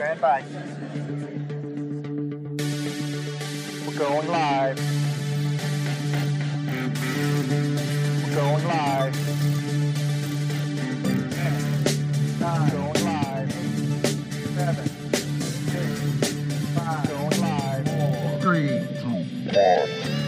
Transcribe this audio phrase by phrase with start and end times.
[0.00, 0.42] Stand by.
[3.86, 4.78] We're going live.
[8.24, 9.30] We're going live.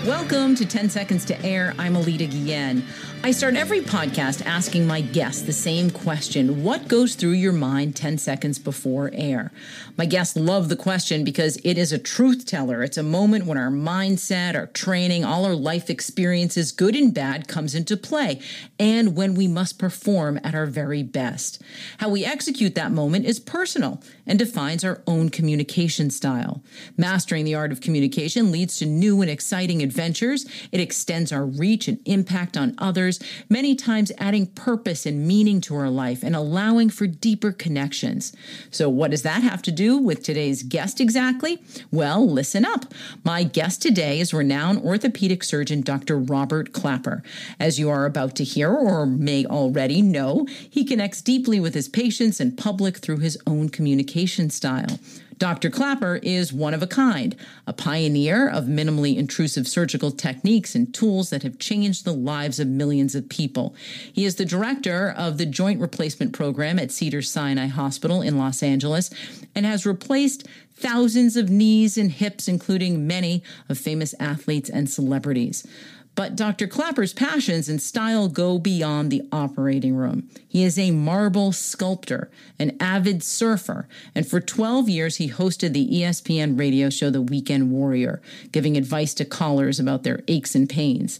[0.04, 1.74] Welcome to 10 Seconds to Air.
[1.78, 2.82] I'm Alita Guillen.
[3.22, 7.94] I start every podcast asking my guests the same question What goes through your mind
[7.94, 9.51] 10 seconds before air?
[9.96, 12.82] My guests love the question because it is a truth teller.
[12.82, 17.48] It's a moment when our mindset, our training, all our life experiences, good and bad,
[17.48, 18.40] comes into play,
[18.78, 21.62] and when we must perform at our very best.
[21.98, 26.62] How we execute that moment is personal and defines our own communication style.
[26.96, 30.46] Mastering the art of communication leads to new and exciting adventures.
[30.70, 35.76] It extends our reach and impact on others many times adding purpose and meaning to
[35.76, 38.32] our life and allowing for deeper connections.
[38.70, 41.62] So, what does that have to do with today's guest exactly?
[41.90, 42.86] Well, listen up.
[43.24, 46.18] My guest today is renowned orthopedic surgeon Dr.
[46.18, 47.22] Robert Klapper.
[47.60, 51.88] As you are about to hear or may already know, he connects deeply with his
[51.88, 54.98] patients and public through his own communication style.
[55.42, 55.70] Dr.
[55.70, 57.34] Klapper is one of a kind,
[57.66, 62.68] a pioneer of minimally intrusive surgical techniques and tools that have changed the lives of
[62.68, 63.74] millions of people.
[64.12, 68.62] He is the director of the Joint Replacement Program at Cedar Sinai Hospital in Los
[68.62, 69.10] Angeles
[69.52, 70.46] and has replaced
[70.76, 75.66] thousands of knees and hips, including many of famous athletes and celebrities.
[76.14, 76.66] But Dr.
[76.66, 80.28] Klapper's passions and style go beyond the operating room.
[80.46, 85.88] He is a marble sculptor, an avid surfer, and for 12 years he hosted the
[85.88, 88.20] ESPN radio show The Weekend Warrior,
[88.52, 91.18] giving advice to callers about their aches and pains.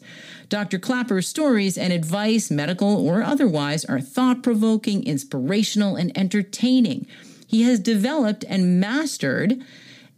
[0.51, 0.79] Dr.
[0.79, 7.07] Klapper's stories and advice, medical or otherwise, are thought provoking, inspirational, and entertaining.
[7.47, 9.63] He has developed and mastered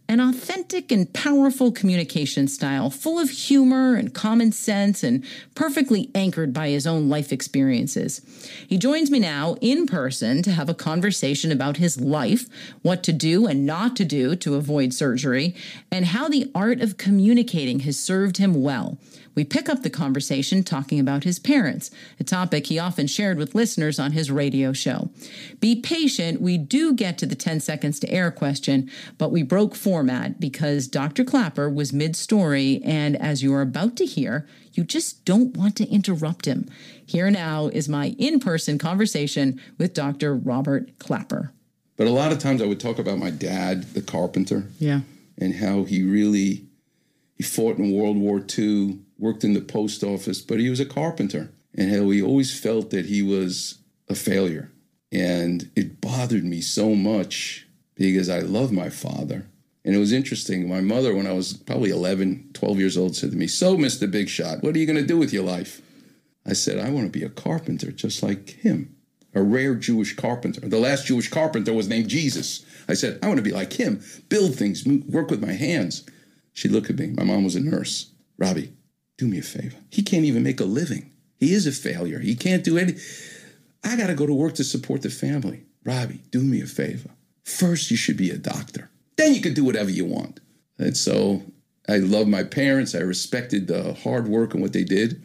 [0.07, 5.23] an authentic and powerful communication style, full of humor and common sense and
[5.55, 8.21] perfectly anchored by his own life experiences.
[8.67, 12.47] He joins me now in person to have a conversation about his life,
[12.83, 15.55] what to do and not to do to avoid surgery,
[15.91, 18.97] and how the art of communicating has served him well.
[19.35, 23.53] We pick up the conversation talking about his parents, a topic he often shared with
[23.53, 25.11] listeners on his radio show.
[25.59, 29.75] Be patient, we do get to the 10 seconds to air question, but we broke
[29.75, 31.25] format because Dr.
[31.25, 35.75] Klapper was mid story, and as you are about to hear, you just don't want
[35.77, 36.69] to interrupt him.
[37.05, 40.35] Here now is my in person conversation with Dr.
[40.35, 41.51] Robert Klapper.
[41.97, 44.67] But a lot of times I would talk about my dad, the carpenter.
[44.79, 45.01] Yeah.
[45.37, 46.65] And how he really
[47.35, 50.85] he fought in World War II worked in the post office, but he was a
[50.85, 51.51] carpenter.
[51.77, 54.71] And how he always felt that he was a failure.
[55.11, 59.47] And it bothered me so much because I love my father.
[59.83, 60.67] And it was interesting.
[60.67, 64.09] My mother, when I was probably 11, 12 years old, said to me, So, Mr.
[64.09, 65.81] Big Shot, what are you going to do with your life?
[66.45, 68.95] I said, I want to be a carpenter just like him,
[69.33, 70.61] a rare Jewish carpenter.
[70.61, 72.65] The last Jewish carpenter was named Jesus.
[72.87, 76.05] I said, I want to be like him, build things, work with my hands.
[76.53, 77.07] She looked at me.
[77.07, 78.11] My mom was a nurse.
[78.37, 78.73] Robbie,
[79.17, 79.77] do me a favor.
[79.89, 81.11] He can't even make a living.
[81.37, 82.19] He is a failure.
[82.19, 82.95] He can't do any.
[83.83, 85.63] I got to go to work to support the family.
[85.83, 87.09] Robbie, do me a favor.
[87.43, 88.89] First, you should be a doctor.
[89.17, 90.39] Then you can do whatever you want.
[90.77, 91.43] And so
[91.87, 92.95] I love my parents.
[92.95, 95.23] I respected the hard work and what they did.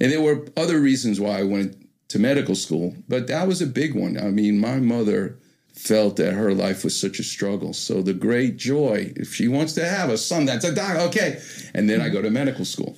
[0.00, 1.76] And there were other reasons why I went
[2.08, 4.18] to medical school, but that was a big one.
[4.18, 5.38] I mean, my mother
[5.74, 7.72] felt that her life was such a struggle.
[7.72, 11.40] So the great joy, if she wants to have a son that's a doctor, okay.
[11.74, 12.96] And then I go to medical school.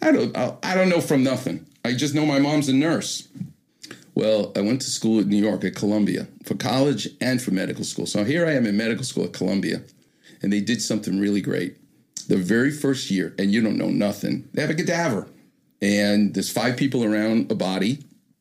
[0.00, 1.66] I don't I don't know from nothing.
[1.84, 3.28] I just know my mom's a nurse.
[4.14, 7.84] Well, I went to school in New York at Columbia for college and for medical
[7.84, 8.06] school.
[8.06, 9.82] So here I am in medical school at Columbia,
[10.42, 11.76] and they did something really great.
[12.26, 15.28] The very first year, and you don't know nothing, they have a cadaver.
[15.80, 18.00] And there's five people around a body,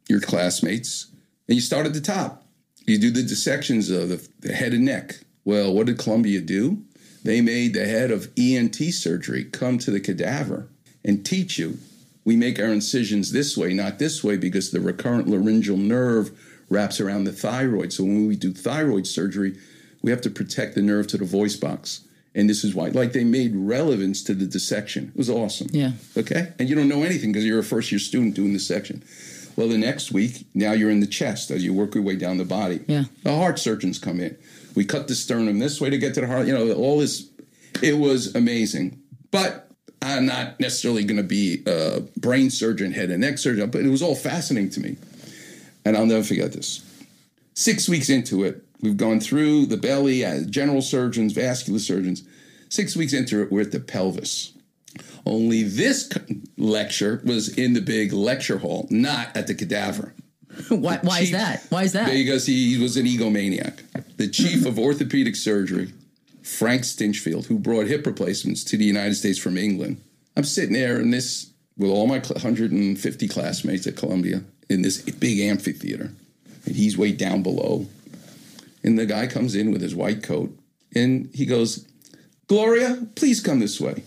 [0.09, 1.07] your classmates,
[1.47, 2.43] and you start at the top.
[2.87, 5.20] You do the dissections of the, the head and neck.
[5.46, 6.84] Well, what did Columbia do?
[7.23, 10.70] They made the head of ENT surgery come to the cadaver
[11.07, 11.79] and teach you.
[12.23, 16.37] We make our incisions this way, not this way, because the recurrent laryngeal nerve
[16.69, 17.93] wraps around the thyroid.
[17.93, 19.57] So when we do thyroid surgery,
[20.01, 22.01] we have to protect the nerve to the voice box.
[22.35, 25.11] And this is why, like, they made relevance to the dissection.
[25.15, 25.69] It was awesome.
[25.71, 25.93] Yeah.
[26.15, 26.53] Okay.
[26.59, 29.03] And you don't know anything because you're a first year student doing the section.
[29.55, 32.37] Well, the next week, now you're in the chest as you work your way down
[32.37, 32.81] the body.
[32.85, 33.05] Yeah.
[33.23, 34.37] The heart surgeons come in.
[34.75, 36.45] We cut the sternum this way to get to the heart.
[36.45, 37.27] You know, all this.
[37.81, 39.01] It was amazing.
[39.31, 39.66] But
[40.02, 43.90] I'm not necessarily going to be a brain surgeon, head and neck surgeon, but it
[43.90, 44.97] was all fascinating to me.
[45.84, 46.84] And I'll never forget this.
[47.53, 52.23] Six weeks into it, We've gone through the belly, uh, general surgeons, vascular surgeons.
[52.70, 54.53] Six weeks into it, we're at the pelvis.
[55.26, 56.09] Only this
[56.58, 60.14] lecture was in the big lecture hall, not at the cadaver.
[60.70, 61.66] why, why is that?
[61.70, 62.09] Why is that?
[62.09, 63.79] Because he was an egomaniac.
[64.17, 65.93] The chief of orthopedic surgery,
[66.47, 69.97] Frank Stinchfield, who brought hip replacements to the United States from England.
[70.35, 71.47] I'm sitting there in this
[71.78, 76.14] with all my 150 classmates at Columbia in this big amphitheater,
[76.66, 77.88] and he's way down below.
[78.84, 80.58] And the guy comes in with his white coat,
[80.96, 81.85] and he goes,
[82.47, 84.03] "Gloria, please come this way."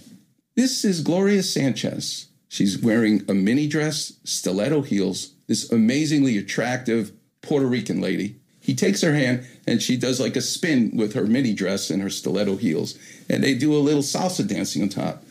[0.57, 2.27] This is Gloria Sanchez.
[2.49, 7.13] She's wearing a mini dress, stiletto heels, this amazingly attractive
[7.43, 8.40] Puerto Rican lady.
[8.71, 12.01] He takes her hand and she does like a spin with her mini dress and
[12.01, 12.97] her stiletto heels.
[13.29, 15.25] And they do a little salsa dancing on top.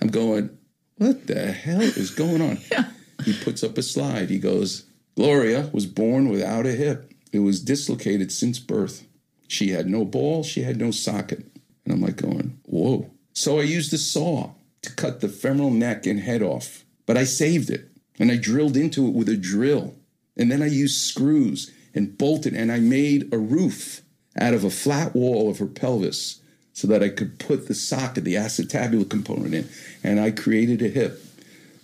[0.00, 0.56] I'm going,
[0.96, 2.58] what the hell is going on?
[3.24, 4.30] He puts up a slide.
[4.30, 4.84] He goes,
[5.16, 7.12] Gloria was born without a hip.
[7.32, 9.04] It was dislocated since birth.
[9.48, 11.44] She had no ball, she had no socket.
[11.84, 13.10] And I'm like going, whoa.
[13.32, 14.52] So I used a saw
[14.82, 18.76] to cut the femoral neck and head off, but I saved it and I drilled
[18.76, 19.96] into it with a drill.
[20.36, 24.02] And then I used screws and bolted and I made a roof
[24.38, 26.40] out of a flat wall of her pelvis
[26.72, 29.68] so that I could put the socket, the acetabular component in,
[30.04, 31.24] and I created a hip.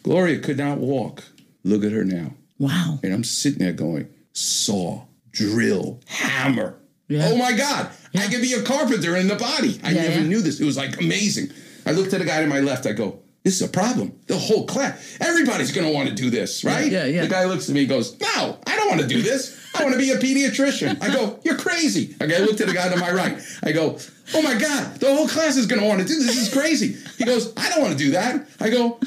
[0.03, 1.25] Gloria could not walk.
[1.65, 2.33] Look at her now.
[2.59, 2.99] wow.
[3.03, 6.77] And I'm sitting there going, saw, drill, hammer.
[7.09, 7.29] Yeah.
[7.31, 9.81] Oh my God, I could be a carpenter in the body.
[9.83, 10.27] I Yeah, never yeah.
[10.27, 10.61] knew this.
[10.61, 11.51] It was like amazing.
[11.87, 12.87] I looked at the guy to my left.
[12.87, 14.19] I go, this is a problem.
[14.27, 16.91] The whole class, everybody's going to want to do this, right?
[16.91, 17.23] yeah, yeah.
[17.23, 19.59] The guy looks at me and goes, no, I don't want to do this.
[19.75, 21.03] I want to be a pediatrician.
[21.03, 22.15] I go, you're crazy.
[22.21, 23.41] Okay, I looked at the guy to my right.
[23.63, 23.99] I go,
[24.35, 26.27] oh my God, the whole class is going to want to do this.
[26.27, 26.97] This is crazy.
[27.19, 28.47] He goes, I don't want to do that.
[28.61, 29.01] I go,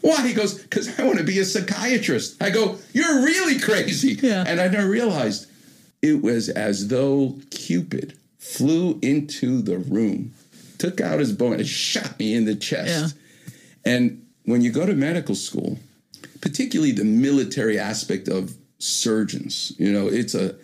[0.00, 0.26] why?
[0.26, 2.42] He goes, because I want to be a psychiatrist.
[2.42, 4.14] I go, you're really crazy.
[4.14, 4.44] Yeah.
[4.46, 5.50] And I never realized
[6.00, 10.32] it was as though Cupid flew into the room,
[10.78, 13.16] took out his bow, and shot me in the chest.
[13.84, 15.78] And when you go to medical school,
[16.40, 20.56] particularly the military aspect of surgeons, you know, it's a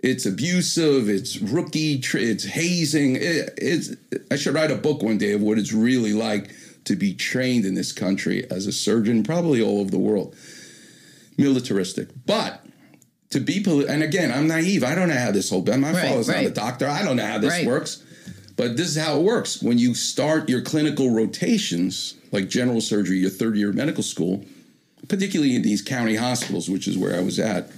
[0.00, 3.16] it's abusive, it's rookie, it's hazing.
[3.16, 3.90] It, it's
[4.30, 6.50] I should write a book one day of what it's really like
[6.84, 10.36] to be trained in this country as a surgeon, probably all over the world.
[11.36, 12.64] Militaristic, but
[13.30, 14.82] to be and again, I'm naive.
[14.82, 15.62] I don't know how this whole.
[15.64, 16.42] My Right, father's right.
[16.42, 16.88] not a doctor.
[16.88, 17.66] I don't know how this Right.
[17.66, 18.02] works.
[18.58, 19.62] But this is how it works.
[19.62, 24.44] When you start your clinical rotations, like general surgery, your third year of medical school,
[25.06, 27.70] particularly in these county hospitals, which is where I was at,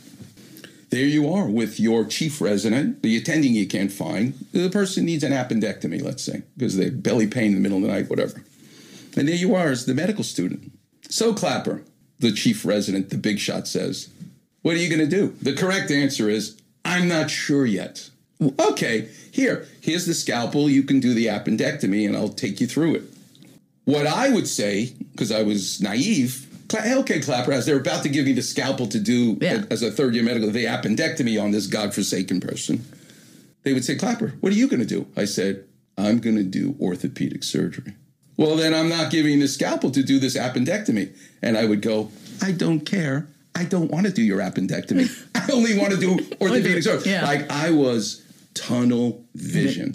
[0.89, 4.33] there you are with your chief resident, the attending you can't find.
[4.53, 7.77] The person needs an appendectomy, let's say, because they have belly pain in the middle
[7.77, 8.43] of the night, whatever.
[9.19, 10.73] And there you are as the medical student.
[11.11, 11.83] So, Klapper,
[12.21, 14.09] the chief resident, the big shot says,
[14.63, 15.37] What are you going to do?
[15.43, 18.09] The correct answer is, I'm not sure yet.
[18.59, 20.71] Okay, here, here's the scalpel.
[20.71, 23.03] You can do the appendectomy and I'll take you through it.
[23.85, 28.25] What I would say, because I was naive, okay, Klapper, as they're about to give
[28.27, 29.65] me the scalpel to do Yeah.
[29.71, 32.85] as a third year medical, the appendectomy on this godforsaken person,
[33.63, 35.07] they would say, Klapper, what are you going to do?
[35.17, 35.65] I said,
[35.99, 37.95] I'm going to do orthopedic surgery.
[38.39, 41.15] Well, then I'm not giving the scalpel to do this appendectomy.
[41.43, 42.11] And I would go,
[42.41, 43.29] I don't care.
[43.55, 45.11] I don't want to do your appendectomy.
[45.35, 47.13] I only want to do orthopedic surgery.
[47.13, 47.25] Yeah.
[47.27, 49.95] Like I was tunnel vision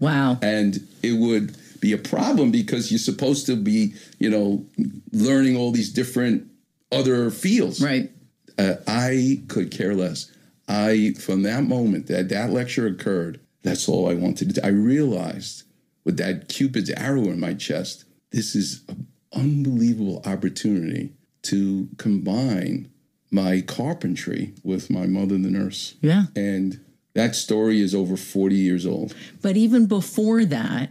[0.00, 0.38] Wow.
[0.42, 4.66] and it would be a problem because you're supposed to be you know
[5.12, 6.48] learning all these different
[6.90, 8.10] other fields Right.
[8.58, 10.30] uh, i could care less
[10.68, 14.68] i from that moment that that lecture occurred that's all i wanted to do i
[14.70, 15.62] realized
[16.04, 22.88] with that cupid's arrow in my chest this is an unbelievable opportunity to combine
[23.30, 26.24] my carpentry with my mother the nurse Yeah.
[26.36, 26.80] and
[27.14, 30.90] that story is over 40 years old But even before that,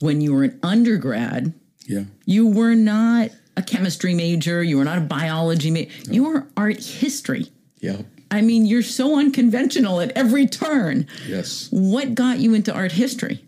[0.00, 1.52] when you were an undergrad,
[1.86, 6.46] yeah you were not a chemistry major, you were not a biology major, you were
[6.56, 7.46] art history.
[7.80, 11.06] yeah I mean, you're so unconventional at every turn.
[11.26, 13.44] yes What got you into art history?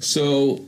[0.00, 0.64] So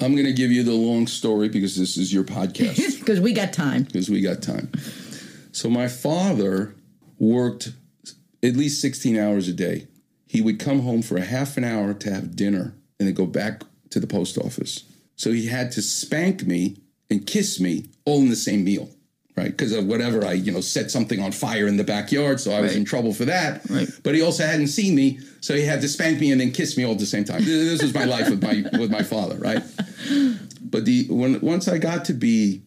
[0.00, 3.32] I'm going to give you the long story because this is your podcast Because we
[3.32, 3.84] got time.
[3.84, 4.70] because we got time.
[5.52, 6.74] So my father
[7.18, 7.72] worked
[8.42, 9.86] at least 16 hours a day.
[10.32, 13.26] He would come home for a half an hour to have dinner and then go
[13.26, 14.84] back to the post office.
[15.14, 16.78] So he had to spank me
[17.10, 18.88] and kiss me all in the same meal,
[19.36, 19.50] right?
[19.50, 22.60] Because of whatever I, you know, set something on fire in the backyard, so I
[22.62, 22.78] was Right.
[22.78, 23.60] in trouble for that.
[23.68, 23.86] Right.
[24.02, 26.78] But he also hadn't seen me, so he had to spank me and then kiss
[26.78, 27.44] me all at the same time.
[27.44, 29.62] This was my life with my with my father, right?
[30.62, 32.62] But the when once I got to be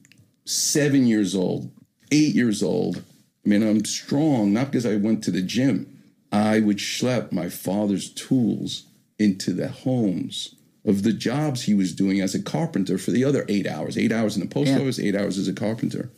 [0.46, 1.72] seven years old,
[2.12, 2.98] eight years old,
[3.44, 5.88] I mean, I'm strong not because I went to the gym.
[6.32, 8.84] I would schlep my father's tools
[9.18, 13.46] into the homes of the jobs he was doing as a carpenter for the other
[13.48, 13.98] eight hours.
[13.98, 14.80] Eight hours in the post Yeah.
[14.80, 16.10] office, eight hours as a carpenter.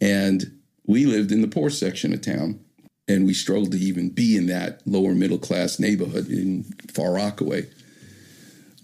[0.00, 0.52] And
[0.86, 2.60] we lived in the poor section of town.
[3.08, 7.66] And we struggled to even be in that lower middle class neighborhood in Far Rockaway.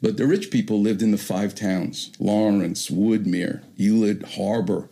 [0.03, 4.91] But the rich people lived in the five towns Lawrence, Woodmere, Hewlett Harbor.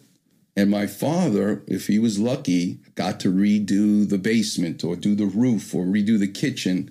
[0.57, 5.27] And my father, if he was lucky, got to redo the basement or do the
[5.27, 6.91] roof or redo the kitchen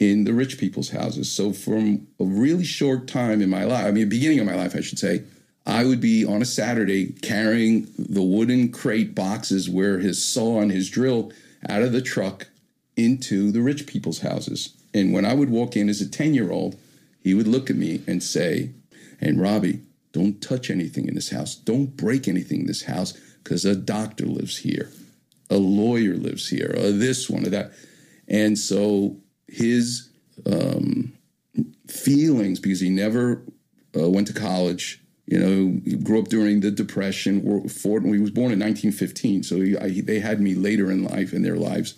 [0.00, 1.30] in the rich people's houses.
[1.30, 4.74] So from a really short time in my life, I mean, beginning of my life,
[4.74, 5.22] I should say,
[5.64, 10.72] I would be on a Saturday carrying the wooden crate boxes where his saw and
[10.72, 11.30] his drill
[11.68, 12.48] out of the truck
[12.96, 14.74] into the rich people's houses.
[14.94, 16.76] And when I would walk in as a 10 year old,
[17.22, 18.70] he would look at me and say,
[19.20, 21.54] And Robbie, don't touch anything in this house.
[21.54, 23.12] Don't break anything in this house
[23.42, 24.90] because a doctor lives here,
[25.50, 27.72] a lawyer lives here, or this one or that.
[28.26, 30.10] And so his
[30.46, 31.12] um,
[31.88, 33.42] feelings, because he never
[33.98, 37.68] uh, went to college, you know, he grew up during the Depression.
[37.68, 41.34] Ford, he was born in 1915, so he, I, they had me later in life
[41.34, 41.94] in their lives.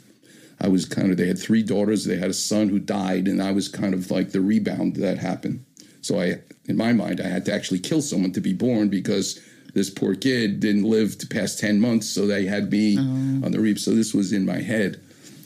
[0.60, 3.40] I was kind of, they had three daughters, they had a son who died, and
[3.40, 5.64] I was kind of like the rebound that happened.
[6.02, 9.40] So I, in my mind, I had to actually kill someone to be born because
[9.74, 13.44] this poor kid didn't live to past 10 months, so they had me oh.
[13.44, 13.78] on the reap.
[13.78, 15.00] So this was in my head.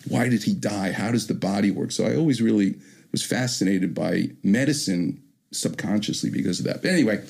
[0.09, 0.93] Why did he die?
[0.93, 1.93] How does the body work?
[1.93, 2.77] So I always really
[3.13, 6.83] was fascinated by medicine subconsciously because of that.
[6.83, 7.25] But anyway,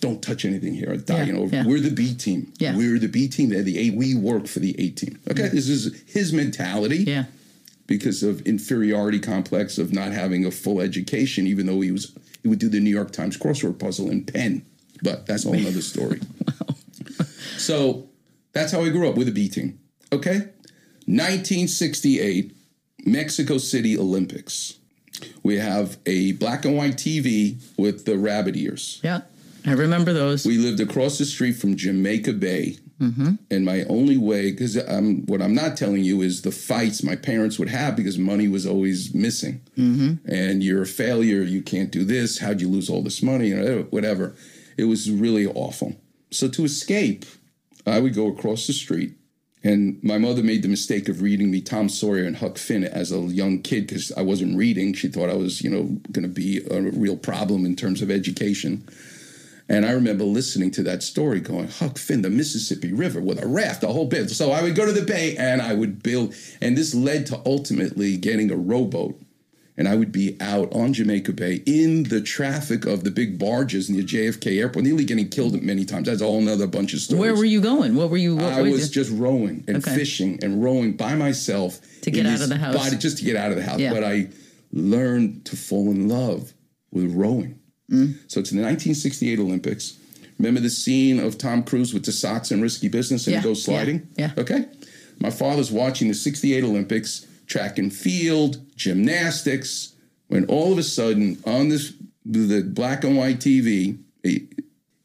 [0.00, 0.94] don't touch anything here.
[0.96, 1.64] Die, Yeah, you know, yeah.
[1.66, 2.52] we're the B team.
[2.58, 2.76] Yeah.
[2.76, 3.48] We're the B team.
[3.48, 3.90] They're the A.
[3.90, 5.18] We work for the A team.
[5.30, 7.24] Okay, this is his mentality Yeah.
[7.86, 12.12] because of inferiority complex of not having a full education, even though he was
[12.44, 14.64] he would do the New York Times crossword puzzle in pen.
[15.02, 16.20] But that's a whole other story.
[17.56, 18.08] So
[18.52, 19.78] that's how I grew up with a B team.
[20.12, 20.50] Okay?
[21.06, 22.54] 1968,
[23.06, 24.78] Mexico City Olympics.
[25.42, 29.00] We have a black and white TV with the rabbit ears.
[29.02, 29.22] Yeah.
[29.66, 30.44] I remember those.
[30.44, 32.78] We lived across the street from Jamaica Bay.
[33.50, 37.16] And my only way, because um, what I'm not telling you is the fights my
[37.16, 39.60] parents would have because money was always missing.
[40.26, 41.42] And you're a failure.
[41.42, 42.38] You can't do this.
[42.38, 43.48] How'd you lose all this money?
[43.48, 44.34] You know, whatever.
[44.76, 45.96] It was really awful.
[46.30, 47.24] So to escape,
[47.86, 49.14] I would go across the street.
[49.62, 53.10] And my mother made the mistake of reading me Tom Sawyer and Huck Finn as
[53.10, 54.92] a young kid because I wasn't reading.
[54.92, 58.10] She thought I was, you know, going to be a real problem in terms of
[58.10, 58.86] education.
[59.68, 63.46] And I remember listening to that story going, Huck Finn, the Mississippi River with a
[63.46, 64.28] raft, a whole bit.
[64.30, 67.40] So I would go to the bay and I would build, and this led to
[67.46, 69.20] ultimately getting a rowboat.
[69.76, 73.90] And I would be out on Jamaica Bay in the traffic of the big barges
[73.90, 76.06] near JFK Airport, nearly getting killed many times.
[76.06, 77.18] That's a whole nother bunch of stories.
[77.20, 77.96] Where were you going?
[77.96, 78.36] What were you?
[78.36, 79.96] What I was just rowing and Okay.
[79.96, 82.76] fishing and rowing by myself To get out of the house.
[82.76, 83.80] body- just to get out of the house.
[83.80, 83.92] Yeah.
[83.92, 84.28] But I
[84.72, 86.52] learned to fall in love
[86.92, 87.56] with rowing.
[87.90, 88.14] Mm.
[88.30, 89.98] So it's the 1968 Olympics.
[90.38, 93.44] Remember the scene of Tom Cruise with the socks and risky business and Yeah, he
[93.44, 94.08] goes sliding?
[94.16, 94.32] yeah.
[94.36, 94.66] Okay.
[95.20, 99.92] My father's watching the 68 Olympics, track and field, gymnastics,
[100.28, 101.92] when all of a sudden on this
[102.26, 104.38] the black and white TV eh,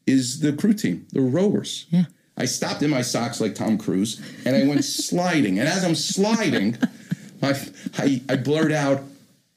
[0.06, 1.86] is the crew team, the rowers.
[1.90, 2.04] Yeah.
[2.36, 5.58] I stopped in my socks like Tom Cruise and I went sliding.
[5.58, 6.78] And as I'm sliding,
[7.42, 7.54] I,
[7.98, 9.02] I, I blurt out,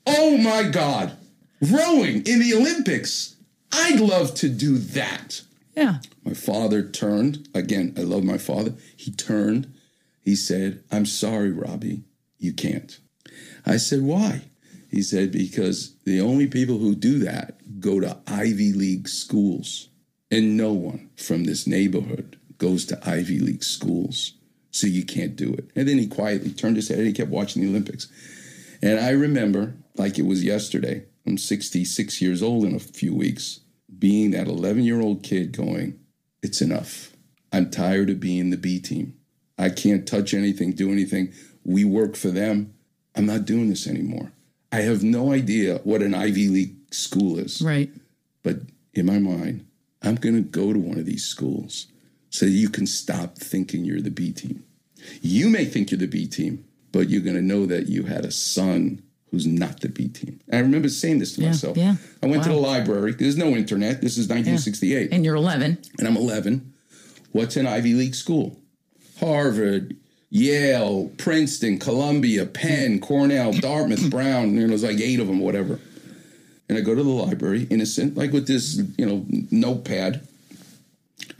[0.05, 1.15] Oh my God,
[1.71, 3.35] rowing in the Olympics.
[3.71, 5.41] I'd love to do that.
[5.75, 5.99] Yeah.
[6.23, 7.47] My father turned.
[7.53, 8.73] Again, I love my father.
[8.95, 9.73] He turned.
[10.21, 12.03] He said, I'm sorry, Robbie,
[12.37, 12.99] you can't.
[13.65, 14.41] I said, Why?
[14.89, 19.89] He said, Because the only people who do that go to Ivy League schools.
[20.29, 24.33] And no one from this neighborhood goes to Ivy League schools.
[24.71, 25.69] So you can't do it.
[25.75, 28.07] And then he quietly turned his head and he kept watching the Olympics.
[28.81, 33.61] And I remember, like it was yesterday, I'm 66 years old in a few weeks,
[33.97, 35.99] being that 11 year old kid going,
[36.41, 37.11] It's enough.
[37.51, 39.15] I'm tired of being the B team.
[39.57, 41.33] I can't touch anything, do anything.
[41.63, 42.73] We work for them.
[43.15, 44.31] I'm not doing this anymore.
[44.71, 47.61] I have no idea what an Ivy League school is.
[47.61, 47.91] Right.
[48.41, 48.61] But
[48.93, 49.67] in my mind,
[50.01, 51.87] I'm going to go to one of these schools
[52.29, 54.63] so you can stop thinking you're the B team.
[55.21, 58.25] You may think you're the B team, but you're going to know that you had
[58.25, 60.39] a son who's not the B team.
[60.47, 61.75] And I remember saying this to Yeah, myself.
[61.75, 61.95] yeah.
[62.21, 63.13] I went to the library.
[63.13, 63.99] There's no internet.
[63.99, 65.79] This is 1968 And you're 11.
[65.97, 66.71] and I'm 11.
[67.31, 68.59] What's an Ivy League school?
[69.19, 69.95] Harvard,
[70.29, 74.53] Yale, Princeton, Columbia, Penn, Cornell, Dartmouth, Brown.
[74.53, 75.79] You know, there's like eight of them, whatever.
[76.69, 80.27] And I go to the library, innocent, like with this, you know, notepad.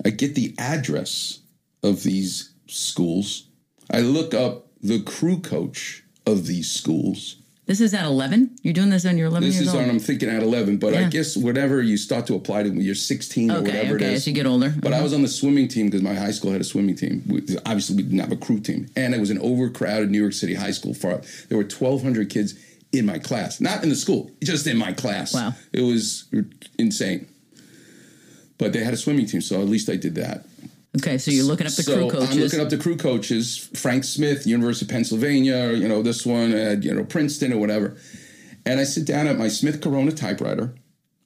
[0.04, 1.42] I get the address
[1.84, 3.44] of these schools.
[3.92, 7.36] I look up the crew coach of these schools.
[7.66, 8.58] This is at 11?
[8.62, 9.84] You're doing this when you're 11 This is old?
[9.84, 12.82] on, I'm thinking at 11, but I guess whatever you start to apply to when
[12.82, 14.22] you're 16 or whatever okay, it is.
[14.22, 14.74] as you get older.
[14.78, 15.04] But I uh-huh.
[15.04, 17.24] was on the swimming team because my high school had a swimming team.
[17.26, 18.90] We, obviously, we didn't have a crew team.
[18.98, 20.94] And it was an overcrowded New York City high school.
[20.94, 22.56] For, there were 1,200 kids
[22.92, 25.34] in my class, not in the school, just in my class.
[25.34, 25.54] Wow.
[25.72, 26.26] It was
[26.78, 27.30] insane.
[28.58, 30.46] But they had a swimming team, so at least I did that.
[30.98, 32.36] Okay, so you're looking up the so crew coaches.
[32.36, 33.70] I'm looking up the crew coaches.
[33.76, 37.98] Frank Smith, University of Pennsylvania, you know, this one at, you know, Princeton or whatever.
[38.66, 40.76] And I sit down at my Smith Corona typewriter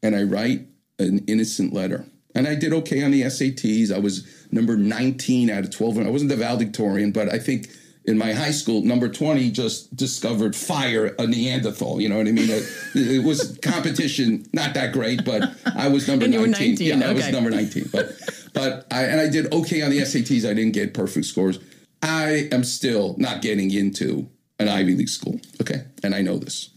[0.01, 0.67] and I write
[0.99, 2.05] an innocent letter.
[2.33, 3.91] And I did okay on the SATs.
[3.91, 5.99] I was number 19 out of 12.
[5.99, 7.67] I wasn't the valedictorian, but I think
[8.05, 11.99] in my high school, number 20 just discovered fire, a Neanderthal.
[11.99, 12.49] You know what I mean?
[12.49, 12.63] It,
[12.95, 16.69] it was competition, not that great, but I was number And you were 19.
[16.69, 17.89] 19, Yeah, I was number 19.
[17.91, 18.11] But
[18.57, 20.49] but I and I did okay on the SATs.
[20.49, 21.59] I didn't get perfect scores.
[22.01, 25.39] I am still not getting into an Ivy League school.
[25.61, 25.83] Okay.
[26.03, 26.69] And I know this.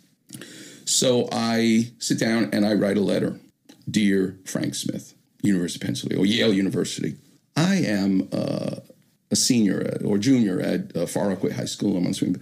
[0.84, 3.38] So I sit down and I write a letter.
[3.90, 7.16] Dear Frank Smith, University of Pennsylvania, or Yale University.
[7.56, 8.76] I am uh,
[9.30, 11.96] a senior at, or junior at uh, Far Rockaway High School.
[11.96, 12.40] I'm on swimming,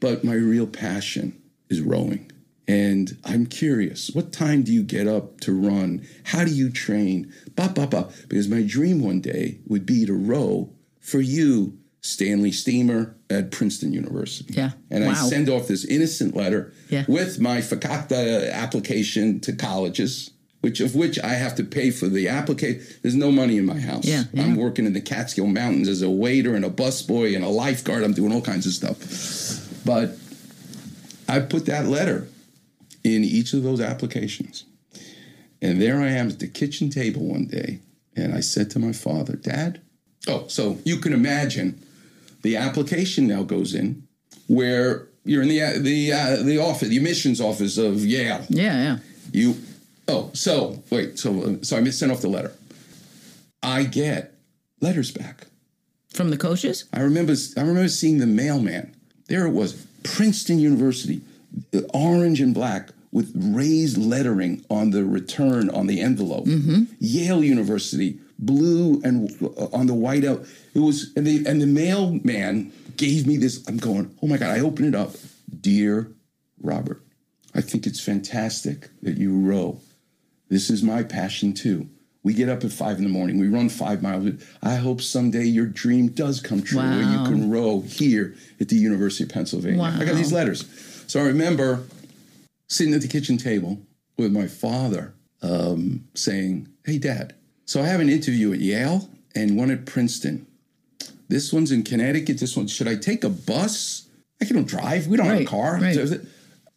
[0.00, 2.30] but my real passion is rowing.
[2.68, 6.06] And I'm curious, what time do you get up to run?
[6.24, 7.32] How do you train?
[7.56, 8.10] Ba, ba, ba.
[8.28, 10.70] Because my dream one day would be to row
[11.00, 14.52] for you, Stanley Steamer at Princeton University.
[14.52, 14.72] Yeah.
[14.90, 17.06] And I send off this innocent letter Yeah.
[17.08, 22.28] with my FACATA application to colleges, which of which I have to pay for the
[22.28, 22.82] application.
[23.00, 24.04] There's no money in my house.
[24.04, 24.42] Yeah, yeah.
[24.42, 28.04] I'm working in the Catskill Mountains as a waiter and a busboy and a lifeguard.
[28.04, 29.82] I'm doing all kinds of stuff.
[29.86, 30.16] But
[31.26, 32.28] I put that letter
[33.14, 34.64] in each of those applications.
[35.60, 37.80] And there I am at the kitchen table one day,
[38.14, 39.80] and I said to my father, Dad,
[40.28, 41.82] oh, so you can imagine
[42.42, 44.06] the application now goes in
[44.46, 48.44] where you're in the the uh, the office, the admissions office of Yale.
[48.48, 48.98] yeah, yeah.
[49.30, 49.56] You,
[50.06, 52.52] oh, so wait, so uh, so I sent off the letter.
[53.62, 54.34] I get
[54.80, 55.46] letters back.
[56.10, 56.86] From the coaches?
[56.92, 58.94] I remember I remember seeing the mailman.
[59.26, 61.20] There it was, Princeton University,
[61.74, 66.46] uh, orange and black with raised lettering on the return on the envelope.
[66.98, 70.44] Yale University, blue and uh, on the white out.
[70.74, 73.66] It was and the and the mailman gave me this.
[73.68, 74.50] I'm going, oh my god!
[74.56, 75.12] I open it up,
[75.60, 76.12] dear
[76.60, 77.02] Robert.
[77.54, 79.80] I think it's fantastic that you row.
[80.48, 81.88] This is my passion too.
[82.22, 83.38] We get up at five in the morning.
[83.38, 84.28] We run five miles.
[84.62, 88.76] I hope someday your dream does come true where you can row here at the
[88.76, 89.80] University of Pennsylvania.
[89.82, 90.66] I got these letters.
[91.06, 91.84] So I remember
[92.68, 93.80] sitting at the kitchen table
[94.16, 99.56] with my father um, saying, Hey, Dad, so I have an interview at Yale and
[99.56, 100.46] one at Princeton.
[101.28, 102.38] This one's in Connecticut.
[102.38, 104.08] This one, should I take a bus?
[104.40, 105.06] I can't drive.
[105.06, 105.78] We don't have a car.
[105.80, 105.94] right.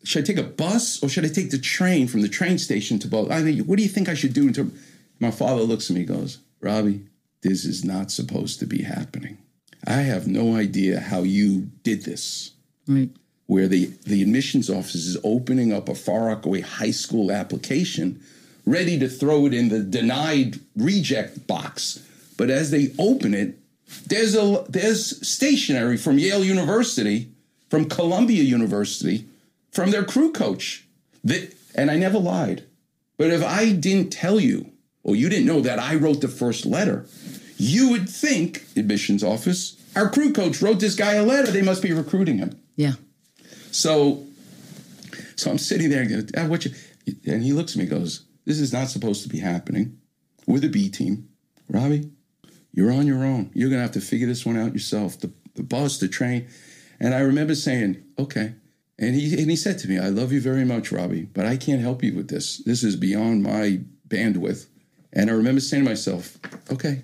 [0.03, 2.97] Should I take a bus or should I take the train from the train station
[2.99, 3.31] to both?
[3.31, 4.47] I mean, what do you think I should do?
[4.47, 4.73] In term?
[5.19, 7.05] My father looks at me and goes, Robbie,
[7.43, 9.37] this is not supposed to be happening.
[9.85, 12.51] I have no idea how you did this,
[12.87, 13.09] Right.
[13.51, 18.23] Where the, the admissions office is opening up a Far Rockaway High School application,
[18.65, 22.01] ready to throw it in the denied reject box.
[22.37, 23.57] But as they open it,
[24.07, 27.27] there's a there's stationery from Yale University,
[27.69, 29.25] from Columbia University,
[29.73, 30.85] from their crew coach.
[31.25, 32.63] That, and I never lied.
[33.17, 34.71] But if I didn't tell you,
[35.03, 37.05] or you didn't know that I wrote the first letter,
[37.57, 41.51] you would think, admissions office, our crew coach wrote this guy a letter.
[41.51, 42.57] They must be recruiting him.
[42.77, 42.93] Yeah.
[43.71, 44.25] So,
[45.35, 46.71] so I'm sitting there, and "Dad, ah, what you,
[47.25, 49.97] and he looks at me, and goes, "This is not supposed to be happening."
[50.45, 51.29] We're the B team,
[51.69, 52.11] Robbie.
[52.73, 53.51] You're on your own.
[53.53, 55.19] You're gonna have to figure this one out yourself.
[55.19, 56.47] The the bus, the train,
[56.99, 58.53] and I remember saying, "Okay."
[58.99, 61.57] And he and he said to me, "I love you very much, Robbie, but I
[61.57, 62.57] can't help you with this.
[62.57, 64.67] This is beyond my bandwidth."
[65.13, 67.01] And I remember saying to myself, "Okay,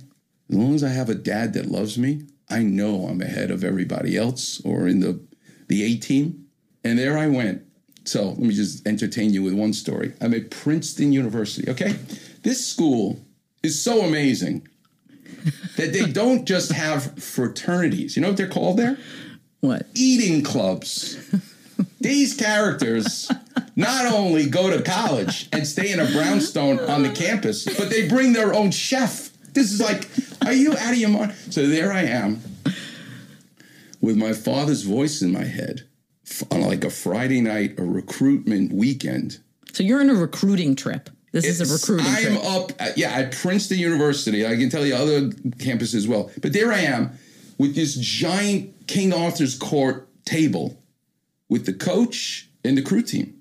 [0.50, 3.64] as long as I have a dad that loves me, I know I'm ahead of
[3.64, 5.20] everybody else or in the
[5.68, 6.47] the A team.
[6.84, 7.64] And there I went.
[8.06, 10.14] So let me just entertain you with one story.
[10.22, 11.70] I'm at Princeton University.
[11.70, 11.96] Okay.
[12.44, 13.20] This school
[13.64, 14.68] is so amazing
[15.76, 18.16] that they don't just have fraternities.
[18.16, 18.98] You know what they're called there?
[19.60, 19.88] What?
[19.96, 21.18] Eating clubs.
[22.00, 23.30] These characters
[23.76, 28.08] not only go to college and stay in a brownstone on the campus, but they
[28.08, 29.32] bring their own chef.
[29.54, 30.10] This is like,
[30.46, 31.34] are you out of your mind?
[31.50, 32.42] So there I am
[34.00, 35.87] with my father's voice in my head
[36.52, 39.40] on uh, like a Friday night, a recruitment weekend.
[39.74, 41.10] So you're on a recruiting trip.
[41.32, 42.46] This is a recruiting I am trip.
[42.52, 44.46] up, at, yeah, at Princeton University.
[44.46, 46.32] I can tell you other campuses as well.
[46.42, 47.12] But there I am
[47.58, 50.82] with this giant King Arthur's Court table
[51.50, 53.36] with the coach and the crew team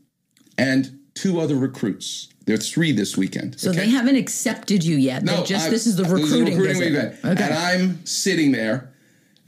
[0.58, 2.28] and two other recruits.
[2.46, 3.58] There's three this weekend.
[3.58, 5.24] So they haven't accepted you yet.
[5.24, 6.92] They're just I- this is the recruiting, visit.
[6.92, 7.14] event.
[7.24, 7.44] Okay.
[7.44, 8.92] And I'm sitting there,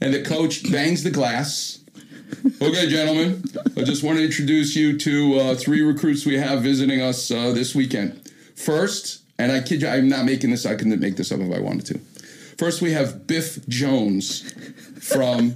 [0.01, 1.79] and the coach bangs the glass.
[2.61, 3.43] Okay, gentlemen,
[3.75, 7.51] I just want to introduce you to uh, three recruits we have visiting us uh,
[7.51, 8.31] this weekend.
[8.55, 10.65] First, and I kid you, I'm not making this.
[10.65, 11.99] I couldn't make this up if I wanted to.
[12.57, 14.51] First, we have Biff Jones
[15.01, 15.55] from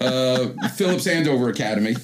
[0.00, 1.96] uh, Phillips Andover Academy.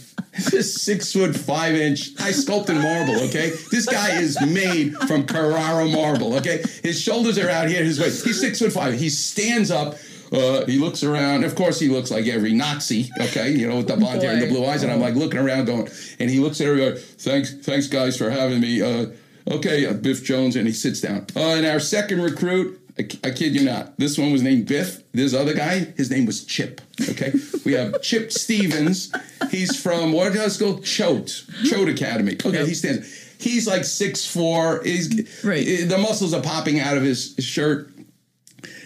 [0.50, 3.16] This six foot five inch high sculpted marble.
[3.24, 6.34] Okay, this guy is made from Carrara marble.
[6.36, 7.82] Okay, his shoulders are out here.
[7.82, 8.24] His waist.
[8.24, 8.94] He's six foot five.
[8.94, 9.96] He stands up.
[10.32, 11.44] Uh, he looks around.
[11.44, 13.10] Of course, he looks like every Nazi.
[13.20, 14.82] Okay, you know, with the blonde hair and the blue eyes.
[14.82, 15.88] And I'm like looking around, going.
[16.18, 17.00] And he looks at everybody.
[17.00, 18.80] Thanks, thanks, guys, for having me.
[18.80, 19.06] Uh,
[19.50, 21.26] okay, uh, Biff Jones, and he sits down.
[21.34, 22.76] Uh, and our second recruit.
[22.98, 23.96] I, I kid you not.
[23.98, 25.02] This one was named Biff.
[25.12, 26.80] This other guy, his name was Chip.
[27.08, 27.32] Okay,
[27.64, 29.12] we have Chip Stevens.
[29.50, 30.80] He's from what high school?
[30.80, 32.34] Choate, Choate Academy.
[32.34, 32.66] Okay, Yep.
[32.66, 33.26] he stands.
[33.38, 34.82] He's like six four.
[34.84, 35.88] He's Right.
[35.88, 37.90] The muscles are popping out of his shirt.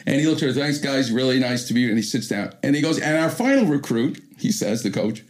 [0.06, 1.88] And he looks at her, thanks, guys, really nice to meet you.
[1.88, 2.52] And he sits down.
[2.62, 5.22] And he goes, and our final recruit, he says, the coach,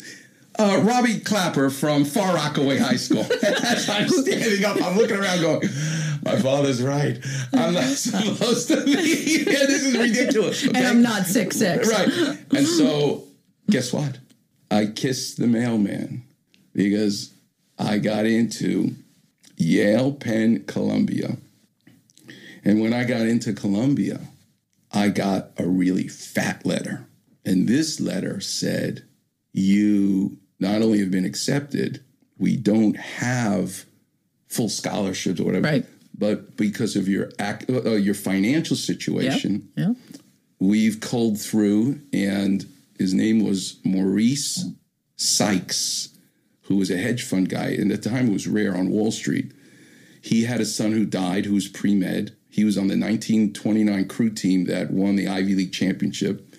[0.59, 3.21] uh, Robbie Klapper from Far Rockaway High School.
[3.43, 5.69] As I'm standing up, I'm looking around going,
[6.25, 7.19] my father's right.
[7.53, 9.45] I'm not supposed to be here.
[9.67, 10.65] This is ridiculous.
[10.65, 10.77] and?
[10.77, 11.89] I'm not six six.
[11.91, 12.09] Right.
[12.53, 13.25] And so,
[13.69, 14.19] guess what?
[14.71, 16.23] I kissed the mailman
[16.73, 17.33] because
[17.79, 18.95] I got into
[19.57, 21.37] Yale, Penn, Columbia.
[22.65, 24.21] And when I got into Columbia,
[24.94, 27.07] I got a really fat letter.
[27.44, 29.04] And this letter said,
[29.52, 32.02] You not only have been accepted,
[32.38, 33.85] we don't have
[34.48, 35.87] full scholarships or whatever, Right.
[36.16, 39.94] but because of your ac- uh, your financial situation, Yeah.
[40.61, 42.64] we've culled through, and
[42.98, 44.64] his name was Maurice
[45.16, 46.11] Sykes,
[46.62, 49.11] who was a hedge fund guy, and at the time it was rare on Wall
[49.11, 49.52] Street.
[50.22, 52.33] He had a son who died, who was pre med.
[52.55, 56.55] He was on the 1929 crew team that won the Ivy League championship,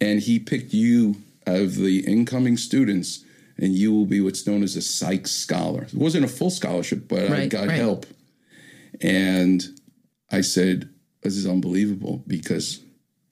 [0.00, 3.24] and he picked you of the incoming students,
[3.58, 5.82] and you will be what's known as a Sykes Scholar.
[5.82, 7.76] It wasn't a full scholarship, but I got right.
[7.76, 8.06] help.
[9.00, 9.60] And
[10.30, 10.88] I said,
[11.22, 12.80] This is unbelievable because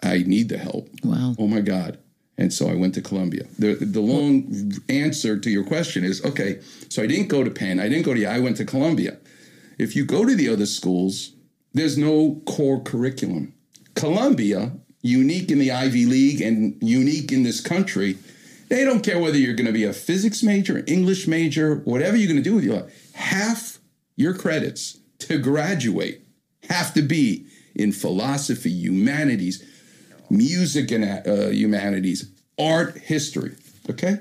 [0.03, 0.89] I need the help.
[1.05, 1.37] Wow.
[1.39, 2.01] Oh my God.
[2.37, 3.45] And so I went to Columbia.
[3.61, 7.79] The, the long answer to your question is okay, so I didn't go to Penn.
[7.79, 8.27] I didn't go to.
[8.27, 9.19] I went to Columbia.
[9.79, 11.31] If you go to the other schools,
[11.75, 13.55] there's no core curriculum.
[13.95, 18.19] Columbia, unique in the Ivy League and unique in this country,
[18.69, 22.33] they don't care whether you're going to be a physics major, English major, whatever you're
[22.33, 23.13] going to do with your life.
[23.15, 23.79] Half
[24.17, 26.23] your credits to graduate
[26.69, 29.63] have to be in philosophy, humanities,
[30.31, 33.55] music and uh, humanities, art, history.
[33.91, 34.19] Okay?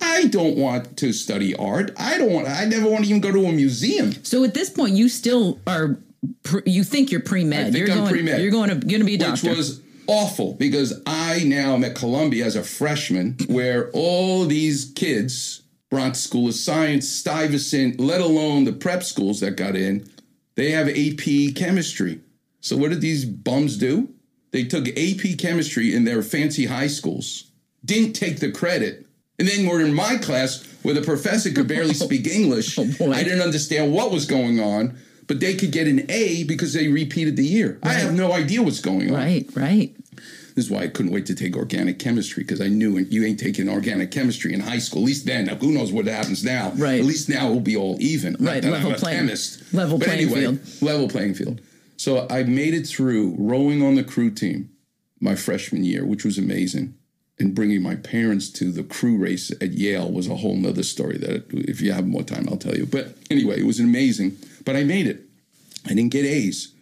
[0.00, 1.92] I don't want to study art.
[1.96, 2.48] I don't want.
[2.48, 4.12] I never want to even go to a museum.
[4.24, 5.96] So at this point, you still are.
[6.42, 7.74] Pre, you think you're pre med?
[7.74, 8.10] You're I'm going.
[8.10, 8.40] pre-med.
[8.40, 11.94] You're going to going to be a which was awful because I now am at
[11.94, 18.64] Columbia as a freshman, where all these kids, Bronx School of Science, Stuyvesant, let alone
[18.64, 20.08] the prep schools that got in,
[20.54, 22.20] they have AP chemistry.
[22.60, 24.08] So what did these bums do?
[24.52, 27.50] They took AP chemistry in their fancy high schools,
[27.84, 29.06] didn't take the credit,
[29.38, 32.78] and then were in my class where the professor could barely oh, speak English.
[32.78, 33.12] Oh, boy.
[33.12, 34.98] I didn't understand what was going on.
[35.26, 37.78] But they could get an A because they repeated the year.
[37.82, 39.16] I have no idea what's going on.
[39.16, 39.48] right.
[39.54, 39.94] Right.
[40.54, 43.40] This is why I couldn't wait to take organic chemistry because I knew you ain't
[43.40, 45.00] taking organic chemistry in high school.
[45.02, 46.72] At least then, now, who knows what happens now?
[46.76, 47.00] Right.
[47.00, 48.36] At least now we'll be all even.
[48.38, 49.72] Right, level playing- chemist.
[49.72, 50.82] level but playing anyway, field.
[50.82, 51.60] Level playing field.
[51.96, 54.68] So I made it through rowing on the crew team
[55.20, 56.94] my freshman year, which was amazing.
[57.38, 61.16] And bringing my parents to the crew race at Yale was a whole nother story
[61.18, 62.84] that if you have more time, I'll tell you.
[62.84, 64.36] But anyway, it was amazing.
[64.64, 65.22] But I made it.
[65.86, 66.74] I didn't get A's,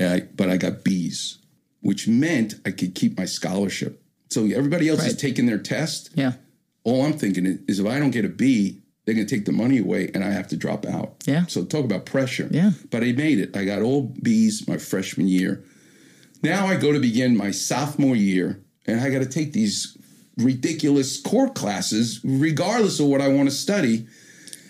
[0.00, 1.38] uh, but I got B's,
[1.80, 4.02] which meant I could keep my scholarship.
[4.30, 6.10] So everybody else is taking their test.
[6.14, 6.32] Yeah.
[6.84, 9.46] All I'm thinking is, is if I don't get a B, they're going to take
[9.46, 11.14] the money away and I have to drop out.
[11.24, 11.46] Yeah.
[11.46, 12.48] So talk about pressure.
[12.50, 12.72] Yeah.
[12.90, 13.56] But I made it.
[13.56, 15.64] I got all B's my freshman year.
[16.42, 19.96] Now I go to begin my sophomore year and I got to take these
[20.36, 24.06] ridiculous core classes regardless of what I want to study.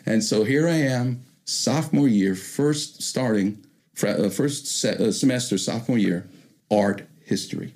[0.07, 3.65] And so here I am, sophomore year, first starting,
[4.03, 6.29] uh, first se- uh, semester, sophomore year,
[6.71, 7.73] art history.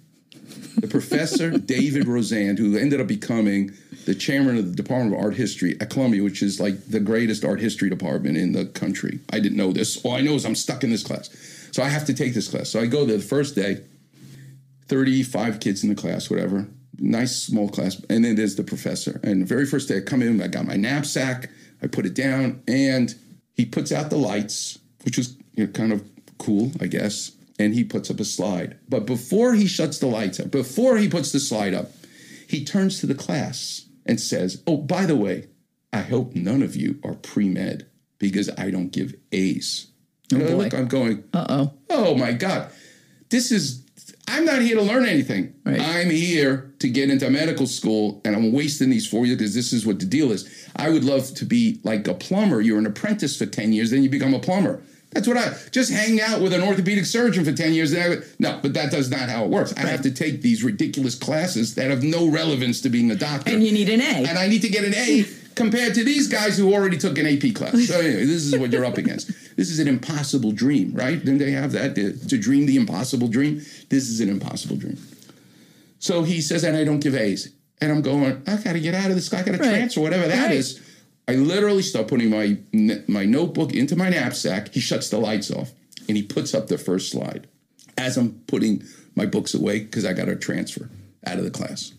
[0.77, 3.73] The professor, David Rosand, who ended up becoming
[4.05, 7.47] the chairman of the Department of Art History at Columbia, which is like the greatest
[7.47, 9.21] art history department in the country.
[9.33, 10.05] I didn't know this.
[10.05, 11.31] All I know is I'm stuck in this class.
[11.71, 12.69] So I have to take this class.
[12.69, 13.81] So I go there the first day,
[14.89, 16.67] 35 kids in the class, whatever.
[16.99, 17.99] nice small class.
[18.11, 19.19] And then there's the professor.
[19.23, 21.49] And the very first day I come in, I got my knapsack,
[21.83, 23.15] I put it down, and
[23.55, 26.05] he puts out the lights, which was you know, kind of
[26.39, 27.33] cool, I guess.
[27.59, 28.79] And he puts up a slide.
[28.89, 31.91] But before he shuts the lights up, before he puts the slide up,
[32.49, 35.49] he turns to the class and says, Oh, by the way,
[35.93, 37.87] I hope none of you are pre med
[38.19, 39.89] because I don't give A's.
[40.31, 40.39] Boy.
[40.57, 41.73] look, I'm going, Uh oh.
[41.91, 42.71] oh my God,
[43.29, 43.85] this is,
[44.29, 45.55] I'm not here to learn anything.
[45.65, 45.81] Right.
[45.81, 49.73] I'm here to get into medical school and I'm wasting these four years because this
[49.73, 50.69] is what the deal is.
[50.77, 52.61] I would love to be like a plumber.
[52.61, 54.83] You're an apprentice for 10 years, then you become a plumber.
[55.11, 57.93] That's what I just hang out with an orthopedic surgeon for 10 years.
[58.39, 59.75] No, but that does not how it works.
[59.77, 63.53] I have to take these ridiculous classes that have no relevance to being a doctor
[63.53, 64.29] And you need an A.
[64.29, 67.27] and I need to get an A compared to these guys who already took an
[67.27, 67.87] AP class.
[67.89, 69.31] So anyway, this is what you're up against.
[69.55, 71.19] This is an impossible dream, right?
[71.19, 73.57] Didn't they have that to, to dream the impossible dream?
[73.91, 74.97] This is an impossible dream.
[75.99, 78.95] So he says, and I don't give A's, and I'm going, I got to get
[78.95, 79.31] out of this.
[79.33, 79.69] I got to Right.
[79.69, 80.57] transfer, whatever that Right.
[80.57, 80.81] is.
[81.29, 82.57] I literally start putting my
[83.07, 84.73] my notebook into my knapsack.
[84.73, 85.71] He shuts the lights off,
[86.09, 87.47] and he puts up the first slide
[87.99, 88.83] as I'm putting
[89.15, 90.89] my books away because I got to transfer
[91.27, 91.93] out of the class.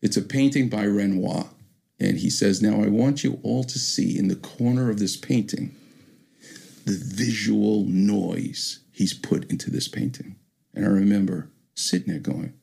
[0.00, 1.50] It's a painting by Renoir.
[2.00, 5.16] And he says, Now I want you all to see in the corner of this
[5.16, 5.74] painting
[6.84, 10.36] the visual noise he's put into this painting.
[10.74, 12.54] And I remember sitting there going,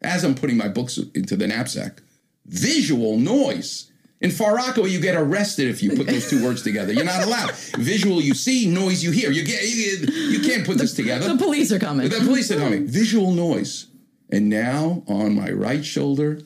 [0.00, 2.02] as I'm putting my books into the knapsack,
[2.46, 3.90] visual noise.
[4.20, 6.92] In Faraco, you get arrested if you put those two words together.
[6.92, 7.52] You're not allowed.
[7.76, 9.30] Visual, you see, noise, you hear.
[9.30, 11.28] You get, you, you can't put this together.
[11.28, 12.08] the police are coming.
[12.08, 12.86] The police are coming.
[12.88, 13.86] Visual noise.
[14.30, 16.40] And now on my right shoulder,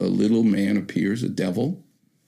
[0.00, 1.84] a little man appears, a devil.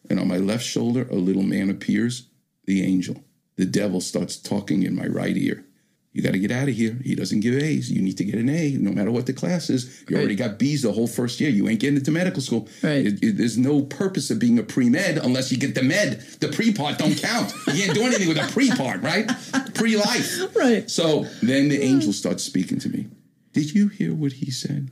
[0.08, 2.28] And on my left shoulder, a little man appears,
[2.66, 3.22] the angel.
[3.56, 5.64] The devil starts talking in my right ear.
[6.12, 6.98] You got to get out of here.
[7.04, 7.88] He doesn't give A's.
[7.88, 10.02] You need to get an A, no matter what the class is.
[10.08, 11.50] You already got B's the whole first year.
[11.50, 12.68] You ain't getting into medical school.
[12.82, 13.06] Right.
[13.06, 16.20] It- it- there's no purpose of being a pre med unless you get the med.
[16.40, 17.52] The pre part don't count.
[17.68, 19.30] You can't do anything with the pre part, right?
[19.74, 20.56] Pre life.
[20.56, 20.90] Right.
[20.90, 23.06] So then the angel starts speaking to me.
[23.52, 24.90] Did you hear what he said?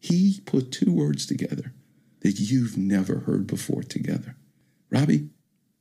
[0.00, 1.72] He put two words together
[2.20, 4.36] that you've never heard before together.
[4.90, 5.28] Robbie,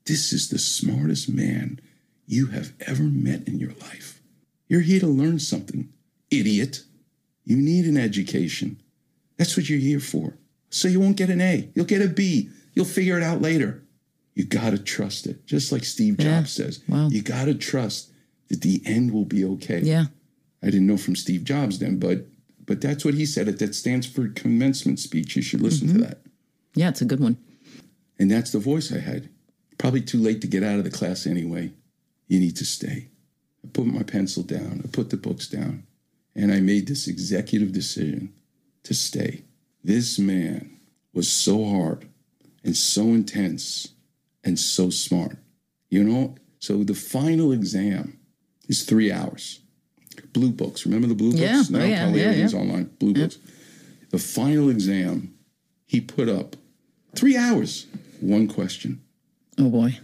[0.05, 1.79] this is the smartest man
[2.25, 4.21] you have ever met in your life.
[4.67, 5.89] You're here to learn something,
[6.29, 6.83] idiot.
[7.45, 8.81] You need an education.
[9.37, 10.37] That's what you're here for.
[10.69, 11.69] So you won't get an A.
[11.73, 12.49] You'll get a B.
[12.73, 13.83] You'll figure it out later.
[14.35, 15.45] You got to trust it.
[15.45, 16.39] Just like Steve Yeah.
[16.39, 16.81] Jobs says.
[16.87, 17.07] Wow.
[17.09, 18.11] You got to trust
[18.49, 19.79] that the end will be okay.
[19.79, 20.05] yeah.
[20.61, 22.25] I didn't know from Steve Jobs then, but
[22.65, 23.47] but that's what he said.
[23.47, 25.35] at that Stanford commencement speech.
[25.35, 26.03] You should listen to mm-hmm.
[26.03, 26.21] that.
[26.77, 27.37] Yeah, it's a good one.
[28.19, 29.29] And that's the voice I had.
[29.77, 31.71] Probably too late to get out of the class anyway.
[32.27, 33.09] You need to stay.
[33.63, 34.81] I put my pencil down.
[34.83, 35.83] I put the books down,
[36.35, 38.33] and I made this executive decision
[38.83, 39.43] to stay.
[39.83, 40.77] This man
[41.13, 42.07] was so hard
[42.63, 43.89] and so intense
[44.43, 45.37] and so smart.
[45.89, 48.19] You know, so the final exam
[48.67, 49.61] is three hours.
[50.33, 50.85] Blue books.
[50.85, 51.41] Remember the blue books?
[51.41, 51.63] Oh, yeah.
[51.69, 52.59] Now Oh, yeah, probably yeah, everything's yeah.
[52.59, 52.85] online.
[52.99, 53.37] Blue books.
[54.09, 55.33] The final exam,
[55.85, 56.55] he put up
[57.17, 57.87] three hours,
[58.21, 59.01] one question.
[59.57, 59.99] Oh boy.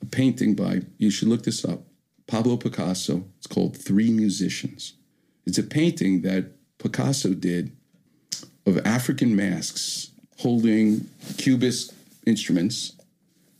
[0.00, 1.80] A painting by, you should look this up,
[2.28, 3.24] Pablo Picasso.
[3.38, 4.94] It's called Three Musicians.
[5.44, 7.72] It's a painting that Picasso did
[8.64, 11.92] of African masks holding cubist
[12.24, 12.92] instruments,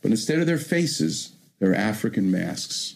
[0.01, 2.95] but instead of their faces, they're African masks.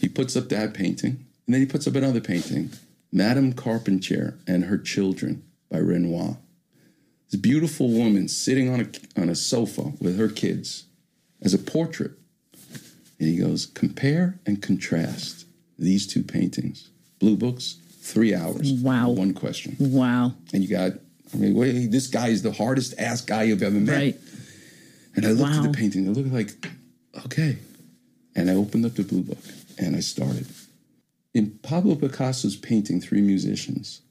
[0.00, 2.70] He puts up that painting, and then he puts up another painting,
[3.12, 6.38] Madame Carpentier and Her Children by Renoir.
[7.32, 10.84] This beautiful woman sitting on a, on a sofa with her kids
[11.40, 12.12] as a portrait.
[13.18, 15.46] And he goes, compare and contrast
[15.78, 16.90] these two paintings.
[17.20, 18.72] Blue books, three hours.
[18.72, 19.10] Wow.
[19.10, 19.76] One question.
[19.78, 20.34] Wow.
[20.52, 20.92] And you got,
[21.32, 23.96] I mean, wait, this guy is the hardest ass guy you've ever met.
[23.96, 24.16] Right.
[25.16, 26.50] And I looked at the painting, I looked like,
[27.24, 27.58] okay.
[28.34, 29.38] And I opened up the blue book
[29.78, 30.46] and I started.
[31.32, 34.02] In Pablo Picasso's painting, Three Musicians,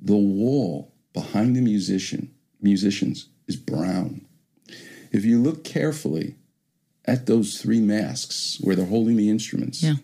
[0.00, 2.31] the wall behind the musician,
[2.62, 4.24] musicians is brown.
[5.10, 6.36] If you look carefully
[7.04, 9.94] at those three masks where they're holding the instruments, Yeah.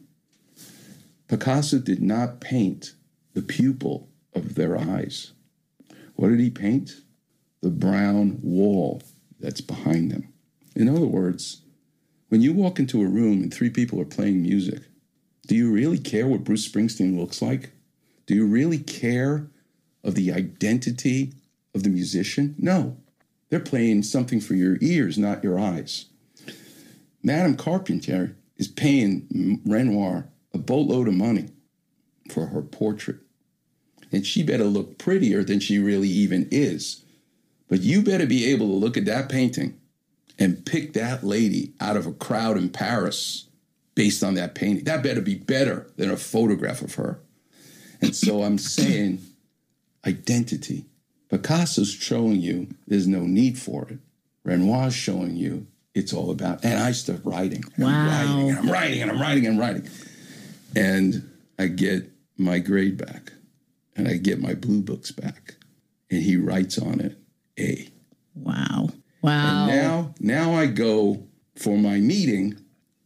[1.29, 2.95] Picasso did not paint
[3.35, 5.33] the pupil of their eyes.
[6.15, 7.03] What did he paint?
[7.61, 9.03] The brown wall
[9.39, 10.29] that's behind them.
[10.75, 11.63] In other words,
[12.29, 14.83] when you walk into a room and three people are playing music,
[15.47, 17.71] do you really care what Bruce Springsteen looks like?
[18.27, 19.49] Do you really care
[20.05, 21.35] of the identity
[21.79, 22.55] of the musician?
[22.59, 22.99] No.
[23.49, 26.07] They're playing something for your ears, not your eyes.
[27.23, 31.49] Madame Carpentier is paying Renoir a boatload of money
[32.31, 33.19] for her portrait.
[34.13, 37.05] And she better look prettier than she really even is
[37.69, 39.79] But you better be able to look at that painting
[40.39, 43.47] and pick that lady out of a crowd in Paris
[43.95, 44.85] based on that painting.
[44.85, 47.21] That better be better than a photograph of her.
[48.01, 49.21] And so I'm saying
[50.07, 50.87] identity.
[51.29, 53.99] Picasso's showing you there's no need for it.
[54.45, 56.65] Renoir's showing you it's all about.
[56.65, 57.65] And I start writing.
[57.77, 58.11] And I'm Wow.
[58.13, 59.89] writing and I'm writing and I'm writing and writing.
[60.77, 63.33] And I get my grade back
[63.97, 65.57] and I get my blue books back.
[66.11, 67.19] And he writes on it
[67.59, 67.89] A.
[68.35, 68.91] Wow.
[69.21, 69.67] Wow.
[69.67, 71.25] Now, now I go
[71.57, 72.57] for my meeting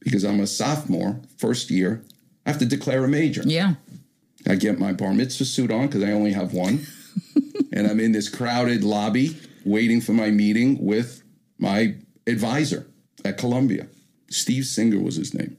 [0.00, 2.04] because I'm a sophomore, first year.
[2.44, 3.42] I have to declare a major.
[3.44, 3.74] yeah.
[4.46, 6.84] I get my bar mitzvah suit on because I only have one.
[7.72, 11.22] And I'm in this crowded lobby waiting for my meeting with
[11.58, 11.94] my
[12.26, 12.86] advisor
[13.24, 13.86] at Columbia.
[14.30, 15.56] Steve Singer was his name.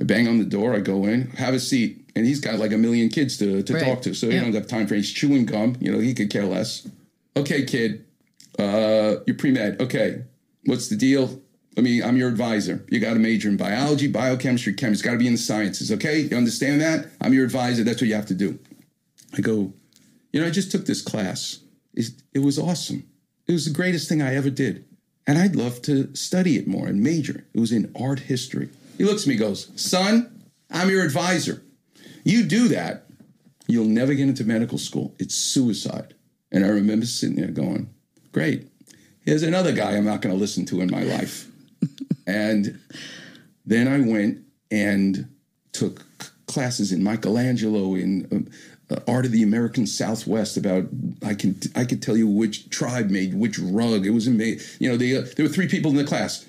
[0.00, 2.72] I bang on the door, I go in, have a seat, and he's got like
[2.72, 3.84] a million kids to, to Right.
[3.84, 4.14] talk to.
[4.14, 5.76] So he don't have time for He's chewing gum.
[5.80, 6.86] You know, he could care less.
[7.36, 8.04] Okay, kid,
[8.58, 9.80] uh, you're pre med.
[9.80, 10.22] Okay,
[10.66, 11.40] what's the deal?
[11.78, 12.84] I mean, I'm your advisor.
[12.90, 14.92] You got to major in biology, biochemistry, chemistry.
[14.92, 15.90] It's got to be in the sciences.
[15.92, 17.06] Okay, you understand that?
[17.20, 17.82] I'm your advisor.
[17.82, 18.58] That's what you have to do.
[19.34, 19.72] I go,
[20.32, 21.60] you know, I just took this class.
[21.94, 23.04] It, it was awesome.
[23.46, 24.84] It was the greatest thing I ever did.
[25.26, 27.44] And I'd love to study it more and major.
[27.54, 28.70] It was in art history.
[28.98, 31.62] He looks at me, goes, son, I'm your advisor.
[32.24, 33.06] You do that,
[33.66, 35.14] you'll never get into medical school.
[35.18, 36.14] It's suicide.
[36.50, 37.92] And I remember sitting there going,
[38.32, 38.68] great.
[39.24, 41.46] Here's another guy I'm not going to listen to in my life.
[42.26, 42.78] and
[43.64, 44.40] then I went
[44.70, 45.28] and
[45.72, 46.04] took
[46.46, 48.48] classes in Michelangelo in um,
[49.06, 50.86] art of the American Southwest about
[51.24, 54.04] I can I could tell you which tribe made which rug.
[54.06, 54.60] It was amazing.
[54.80, 56.44] You know, they, uh, there were three people in the class: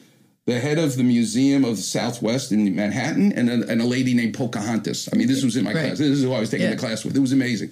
[0.45, 4.13] the head of the Museum of the Southwest in Manhattan, and a, and a lady
[4.13, 5.09] named Pocahontas.
[5.13, 5.85] I mean, this was in my Right.
[5.87, 5.97] class.
[5.99, 6.71] This is who I was taking Yeah.
[6.75, 7.15] the class with.
[7.15, 7.69] It was amazing.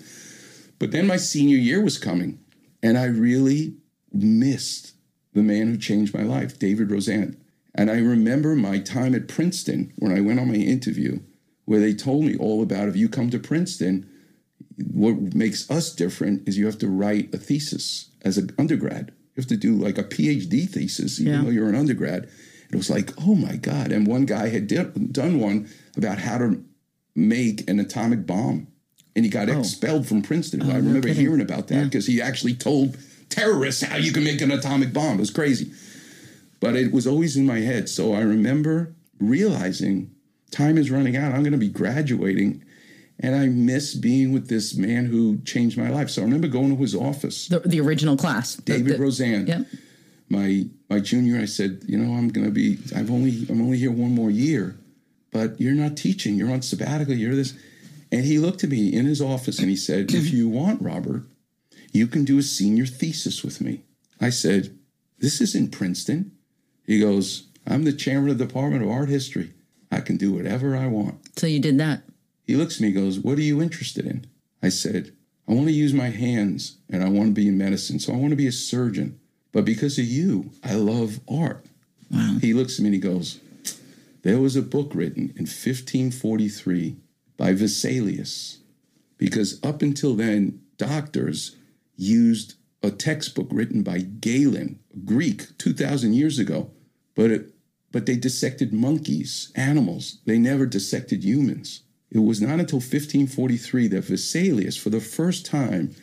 [0.80, 2.40] But then my senior year was coming,
[2.84, 3.76] and I really
[4.14, 4.94] missed
[5.34, 7.36] the man who changed my life, David Rosand.
[7.74, 11.20] And I remember my time at Princeton when I went on my interview,
[11.66, 14.06] where they told me all about if you come to Princeton,
[14.92, 19.12] what makes us different is you have to write a thesis as an undergrad.
[19.36, 21.42] You have to do like a PhD thesis, even Yeah.
[21.44, 22.30] though you're an undergrad.
[22.70, 23.92] It was like, oh my God.
[23.92, 26.64] And one guy had di- done one about how to
[27.16, 28.68] make an atomic bomb.
[29.16, 29.60] And he got oh.
[29.60, 30.64] expelled from Princeton.
[30.64, 31.22] Oh, I remember kidding.
[31.22, 32.98] hearing about that because he actually told
[33.30, 35.18] terrorists how you can make an atomic bomb.
[35.18, 35.72] It was crazy.
[36.62, 37.90] But it was always in my head.
[37.90, 40.12] So I remember realizing
[40.52, 41.34] time is running out.
[41.34, 42.64] I'm going to be graduating.
[43.24, 46.10] And I miss being with this man who changed my life.
[46.10, 48.56] So I remember going to his office, The, the original class.
[48.56, 49.48] David the- Rosand.
[49.48, 49.68] Yep.
[50.30, 52.80] My my junior, I said, you know, I'm going to be.
[52.96, 54.78] I've only I'm only here one more year,
[55.32, 56.36] but you're not teaching.
[56.36, 57.14] You're on sabbatical.
[57.14, 57.54] You're this.
[58.14, 61.24] And he looked at me in his office and he said, if you want, Robert,
[61.94, 63.84] you can do a senior thesis with me.
[64.20, 64.78] I said,
[65.20, 66.32] this isn't Princeton.
[66.86, 69.52] He goes, I'm the chairman of the Department of Art History.
[69.92, 71.38] I can do whatever I want.
[71.40, 72.04] So you did that.
[72.52, 74.28] He looks at me and goes, What are you interested in?
[74.62, 75.14] I said,
[75.48, 77.98] I want to use my hands and I want to be in medicine.
[77.98, 79.22] So I want to be a surgeon.
[79.54, 81.66] But because of you, I love art.
[82.10, 82.40] Wow.
[82.42, 83.40] He looks at me and he goes,
[84.24, 86.98] There was a book written in 1543
[87.38, 88.58] by Vesalius.
[89.18, 91.56] Because up until then, doctors
[91.96, 96.70] used a textbook written by Galen, a Greek, 2,000 years ago.
[97.16, 97.54] But it,
[97.94, 100.18] but they dissected monkeys, animals.
[100.26, 101.84] They never dissected humans.
[102.12, 105.96] It was not until 1543 that Vesalius, for the first time,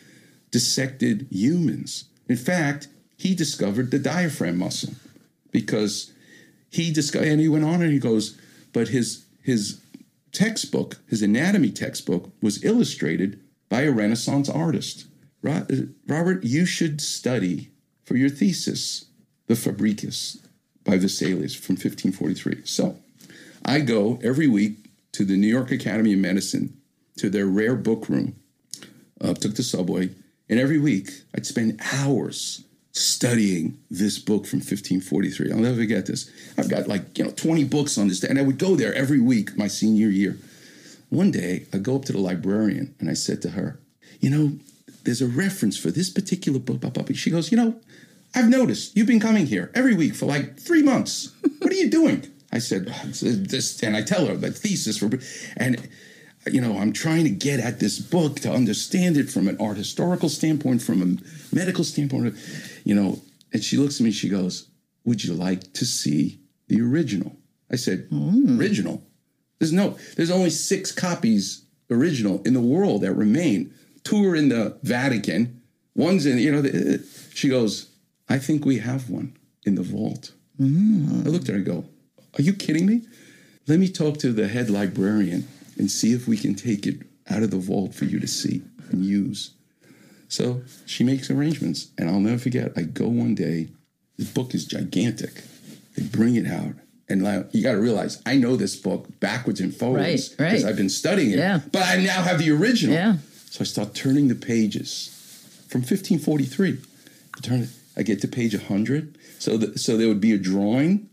[0.50, 2.04] dissected humans.
[2.28, 4.94] In fact, he discovered the diaphragm muscle
[5.52, 6.12] because
[6.70, 8.38] he discovered, and he went on and he goes,
[8.72, 9.80] but his his
[10.32, 15.06] textbook, his anatomy textbook, was illustrated by a Renaissance artist.
[15.42, 17.70] Robert, you should study
[18.04, 19.06] for your thesis
[19.46, 20.08] the Fabrica
[20.84, 22.62] by Vesalius from 1543.
[22.64, 22.98] So
[23.64, 26.76] I go every week to the New York Academy of Medicine
[27.16, 28.36] to their rare book room.
[29.20, 30.10] Uh, took the subway,
[30.48, 35.52] and every week I'd spend hours studying this book from 1543.
[35.52, 36.30] I'll never forget this.
[36.56, 39.20] I've got like you know 20 books on this, and I would go there every
[39.20, 40.38] week my senior year.
[41.08, 43.78] One day I go up to the librarian and I said to her,
[44.20, 44.58] "You know,
[45.04, 47.80] there's a reference for this particular book." blah, blah, blah." She goes, "You know,
[48.34, 51.32] I've noticed you've been coming here every week for like three months.
[51.58, 55.10] What are you doing?" I said, "This," and I tell her the thesis for,
[55.56, 55.88] and
[56.46, 59.76] you know, I'm trying to get at this book to understand it from an art
[59.76, 62.34] historical standpoint, from a medical standpoint,
[62.84, 63.20] you know.
[63.52, 64.68] And she looks at me, she goes,
[65.04, 67.36] Would you like to see the original?
[67.70, 68.58] I said, mm.
[68.58, 69.02] Original?
[69.58, 73.74] There's no, there's only six copies original in the world that remain.
[74.04, 75.62] Two are in the Vatican,
[75.94, 77.90] one's in, you know, the, she goes,
[78.28, 80.32] I think we have one in the vault.
[81.26, 81.84] I looked at her and go,
[82.36, 83.02] Are you kidding me?
[83.66, 87.00] Let me talk to the head librarian and see if we can take it
[87.30, 89.52] out of the vault for you to see and use.
[90.28, 92.72] So she makes arrangements, and I'll never forget.
[92.76, 93.68] I go one day,
[94.16, 95.42] this book is gigantic.
[95.96, 96.74] They bring it out,
[97.08, 100.64] and like, you got to realize I know this book backwards and forwards Right, right.
[100.64, 101.38] I've been studying it.
[101.38, 101.60] Yeah.
[101.72, 102.94] But I now have the original.
[102.94, 103.16] Yeah.
[103.50, 105.08] So I start turning the pages
[105.68, 106.78] from 1543.
[107.36, 107.68] I turn it.
[107.96, 109.16] I get to page 100.
[109.38, 111.08] So the, so there would be a drawing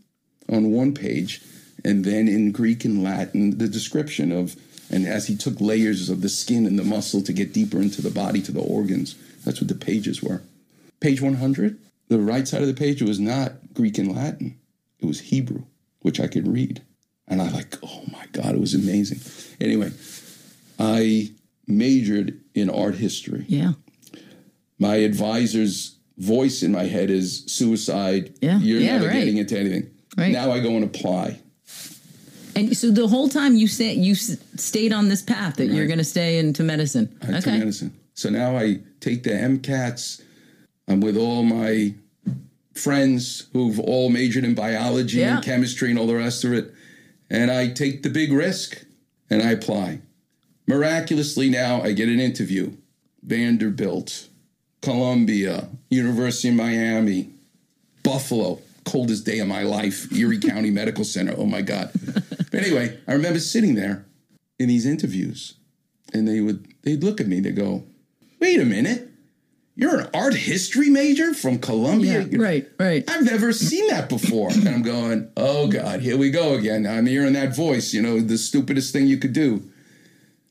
[0.50, 1.42] on one page,
[1.84, 4.56] and then in Greek and Latin the description of
[4.90, 8.02] and as he took layers of the skin and the muscle to get deeper into
[8.02, 9.16] the body to the organs.
[9.44, 10.42] That's what the pages were.
[11.00, 11.78] Page 100.
[12.08, 14.58] The right side of the page it was not Greek and Latin.
[15.00, 15.64] It was Hebrew,
[16.00, 16.82] which I could read.
[17.28, 19.20] And I like, oh my God, it was amazing.
[19.60, 19.90] Anyway,
[20.78, 21.32] I
[21.66, 23.44] majored in art history.
[23.48, 23.72] Yeah.
[24.78, 28.34] My advisor's voice in my head is suicide.
[28.40, 29.14] Yeah, You're yeah, never right.
[29.14, 29.90] getting into anything.
[30.16, 30.32] Right.
[30.32, 31.40] Now I go and apply.
[32.54, 35.98] And so the whole time you say you stayed on this path that you're going
[35.98, 37.14] to stay into medicine.
[37.22, 37.94] I took medicine.
[38.14, 40.22] So now I take the MCATs.
[40.88, 41.94] I'm with all my
[42.74, 45.36] friends who've all majored in biology Yeah.
[45.36, 46.72] and chemistry and all the rest of it.
[47.28, 48.84] And I take the big risk
[49.28, 50.00] and I apply.
[50.66, 52.72] Miraculously, now I get an interview.
[53.22, 54.28] Vanderbilt,
[54.80, 57.30] Columbia, University of Miami,
[58.02, 61.34] Buffalo, coldest day of my life, Erie County Medical Center.
[61.36, 61.90] Oh my God.
[62.50, 64.06] But anyway, I remember sitting there
[64.58, 65.54] in these interviews
[66.14, 67.84] and they would they'd look at me, they go,
[68.40, 69.10] wait a minute,
[69.74, 72.22] you're an art history major from Columbia?
[72.30, 72.38] Yeah.
[72.42, 72.68] Right.
[72.78, 73.04] Right.
[73.10, 74.50] I've never seen that before.
[74.50, 76.86] And I'm going, oh God, here we go again.
[76.86, 79.62] I'm hearing that voice, you know, the stupidest thing you could do.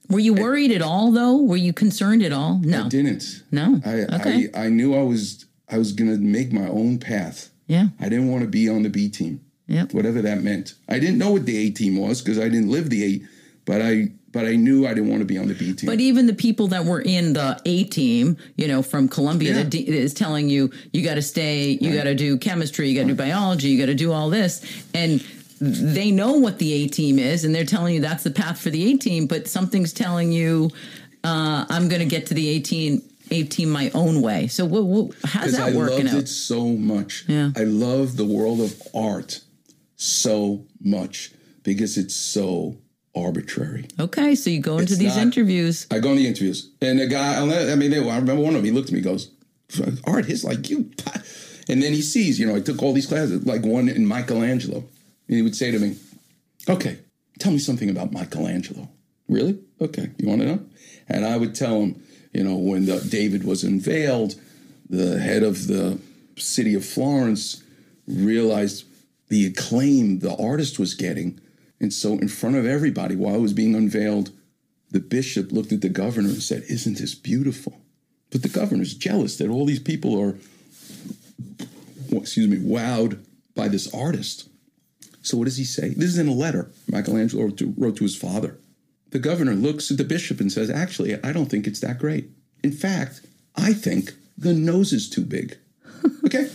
[0.09, 1.37] Were you worried at all though?
[1.41, 2.59] Were you concerned at all?
[2.63, 2.85] No.
[2.85, 3.41] I didn't.
[3.49, 3.81] No.
[3.83, 4.49] I, Okay.
[4.53, 7.49] I I knew I was I was gonna make my own path.
[7.67, 7.87] Yeah.
[7.99, 9.41] I didn't want to be on the B team.
[9.67, 9.93] Yep.
[9.93, 10.75] Whatever that meant.
[10.87, 13.21] I didn't know what the A team was because I didn't live the A,
[13.65, 15.87] but I but I knew I didn't want to be on the B team.
[15.87, 19.63] But even the people that were in the A team, you know, from Columbia, Yeah.
[19.63, 22.95] that d- is telling you you got to stay, you got to do chemistry, you
[22.95, 24.61] got to do biology, you got to do all this,
[24.93, 25.23] and
[25.61, 28.69] they know what the A team is, and they're telling you that's the path for
[28.69, 29.25] the A team.
[29.25, 30.69] But something's telling you,
[31.23, 32.59] uh, I'm going to get to the A
[33.29, 34.47] team, A team my own way.
[34.47, 36.23] So, what, what, how's that I working loved out?
[36.23, 37.25] it so much.
[37.27, 37.51] Yeah.
[37.55, 39.41] I love the world of art
[39.95, 41.31] so much
[41.63, 42.77] because it's so
[43.15, 43.87] arbitrary.
[43.99, 45.87] Okay, so you go into It's these not- interviews.
[45.91, 48.61] I go in the interviews, and the guy, I mean, they, I remember one of
[48.61, 49.31] them, he looked at me, goes,
[50.05, 50.91] Art, his like you.
[51.67, 54.83] And then he sees, you know, I took all these classes, like one in Michelangelo.
[55.27, 55.95] And he would say to me,
[56.69, 56.99] Okay,
[57.39, 58.87] tell me something about Michelangelo.
[59.27, 59.57] Really?
[59.81, 60.59] Okay, you want to know?
[61.09, 62.03] And I would tell him,
[62.35, 64.35] you know, when the, David was unveiled,
[64.89, 65.97] the head of the
[66.35, 67.63] city of Florence
[68.07, 68.83] realized
[69.29, 71.39] the acclaim the artist was getting.
[71.79, 74.31] And so, in front of everybody, while it was being unveiled,
[74.91, 77.79] the bishop looked at the governor and said, Isn't this beautiful?
[78.31, 80.35] But the governor's jealous that all these people are,
[82.11, 83.23] excuse me, wowed
[83.55, 84.49] by this artist.
[85.21, 85.89] So, what does he say?
[85.89, 88.57] This is in a letter Michelangelo wrote to, wrote to his father.
[89.15, 92.31] The governor looks at the bishop and says, Actually, I don't think it's that great.
[92.65, 93.21] In fact,
[93.55, 95.57] I think the nose is too big.
[96.25, 96.49] Okay?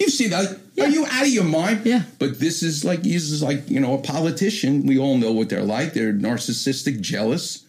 [0.00, 0.58] You see that?
[0.80, 1.82] Are you out of your mind?
[1.84, 2.02] Yeah.
[2.18, 4.86] But this is like, this is like, you know, a politician.
[4.86, 5.92] We all know what they're like.
[5.92, 7.64] They're narcissistic, jealous.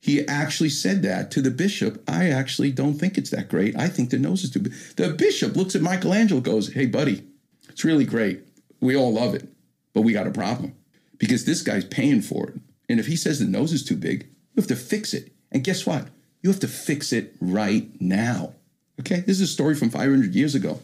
[0.00, 2.02] He actually said that to the bishop.
[2.06, 3.74] I actually don't think it's that great.
[3.74, 4.74] I think the nose is too big.
[4.96, 7.24] The bishop looks at Michelangelo goes, Hey, buddy,
[7.70, 8.42] it's really great.
[8.80, 9.48] We all love it,
[9.94, 10.74] but we got a problem
[11.16, 12.60] because this guy's paying for it.
[12.88, 14.24] And if he says the nose is too big,
[14.54, 15.32] you have to fix it.
[15.52, 16.08] And guess what?
[16.42, 18.54] You have to fix it right now.
[19.00, 19.20] Okay?
[19.20, 20.80] This is a story from 500 years ago.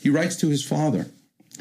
[0.00, 1.06] He writes to his father.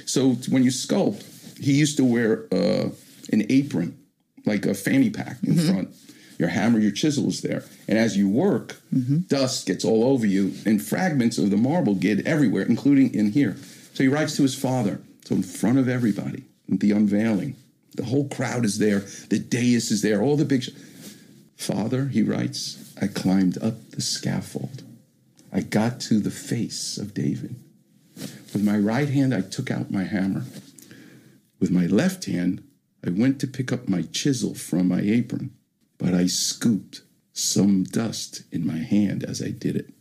[0.06, 1.24] So when you sculpt,
[1.58, 2.90] he used to wear uh,
[3.32, 3.98] an apron,
[4.46, 5.96] like a fanny pack in front.
[6.38, 7.64] Your hammer, your chisel is there.
[7.88, 8.76] And as you work,
[9.28, 13.56] dust gets all over you, and fragments of the marble get everywhere, including in here.
[13.94, 15.00] So he writes to his father.
[15.24, 17.56] So in front of everybody, the unveiling,
[17.96, 20.64] the whole crowd is there, the dais is there, all the big.
[20.64, 20.70] Sh-
[21.56, 24.84] Father, he writes, I climbed up the scaffold.
[25.52, 27.56] I got to the face of David.
[28.54, 30.46] With my right hand, I took out my hammer.
[31.60, 32.64] With my left hand,
[33.06, 35.56] I went to pick up my chisel from my apron,
[35.98, 37.02] but I scooped
[37.34, 39.94] some dust in my hand as I did it.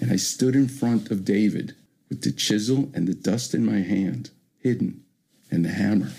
[0.00, 1.74] And I stood in front of David
[2.08, 5.02] with the chisel and the dust in my hand, hidden,
[5.50, 6.12] and the hammer.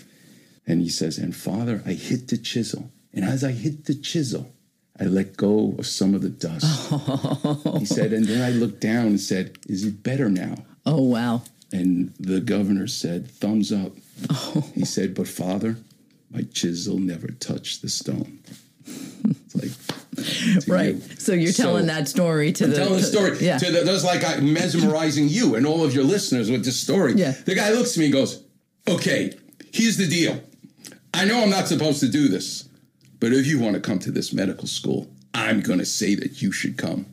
[0.72, 2.90] And he says, And Father, I hit the chisel.
[3.14, 4.54] And as I hit the chisel,
[4.98, 6.66] I let go of some of the dust.
[7.78, 10.56] he said, and then I looked down and said, Is it better now?
[10.86, 11.42] Oh wow.
[11.74, 13.92] And the governor said, thumbs up.
[14.30, 14.64] Oh.
[14.74, 15.76] He said, but father,
[16.30, 18.40] my chisel never touched the stone.
[18.86, 20.96] It's like, Right.
[20.96, 21.02] you.
[21.18, 23.38] So you're So- telling that story to I'm the telling the story.
[23.42, 23.58] Yeah.
[23.58, 27.16] To the, that's like I'm mesmerizing you and all of your listeners with this story.
[27.16, 27.32] Yeah.
[27.46, 28.42] The guy looks at me and goes,
[28.88, 29.34] Okay,
[29.74, 30.40] here's the deal.
[31.14, 32.68] I know I'm not supposed to do this,
[33.20, 36.42] but if you want to come to this medical school, I'm going to say that
[36.42, 37.06] you should come.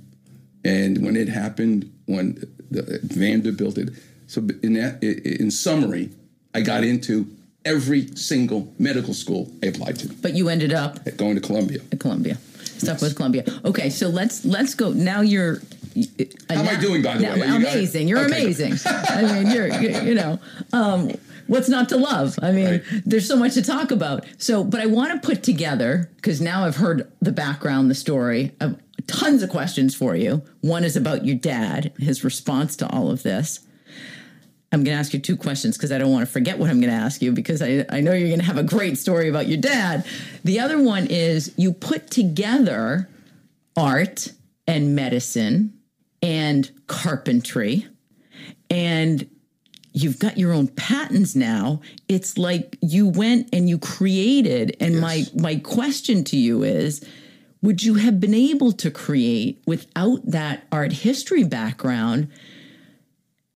[0.64, 3.96] And when it happened, when the, Vanderbilt did,
[4.26, 6.10] so in that, in summary,
[6.54, 7.26] I got into
[7.64, 11.80] every single medical school I applied to, but you ended up going to Columbia.
[11.92, 12.38] at Columbia.
[12.78, 13.44] Stuck with Columbia.
[13.64, 14.92] Okay, so let's let's go.
[14.92, 15.60] Now you're.
[16.48, 17.36] How am I doing, by the way?
[17.38, 18.06] You amazing.
[18.06, 18.42] You're Okay.
[18.42, 18.74] amazing.
[18.86, 20.38] I mean, you're, you're you know,
[20.72, 21.10] um,
[21.48, 22.38] what's not to love?
[22.40, 22.82] I mean, Right.
[23.04, 24.24] there's so much to talk about.
[24.38, 28.52] So, but I want to put together because now I've heard the background, the story.
[28.60, 28.76] I've
[29.06, 30.42] tons of questions for you.
[30.60, 33.60] One is about your dad, his response to all of this.
[34.70, 36.78] I'm going to ask you two questions because I don't want to forget what I'm
[36.80, 39.28] going to ask you because I, I know you're going to have a great story
[39.30, 40.04] about your dad.
[40.44, 43.08] The other one is you put together
[43.76, 44.32] art
[44.66, 45.72] and medicine
[46.20, 47.86] and carpentry
[48.68, 49.26] and
[50.02, 51.80] you've got your own patents now.
[52.08, 57.04] It's like you went and you created and my my question to you is
[57.60, 62.28] would you have been able to create without that art history background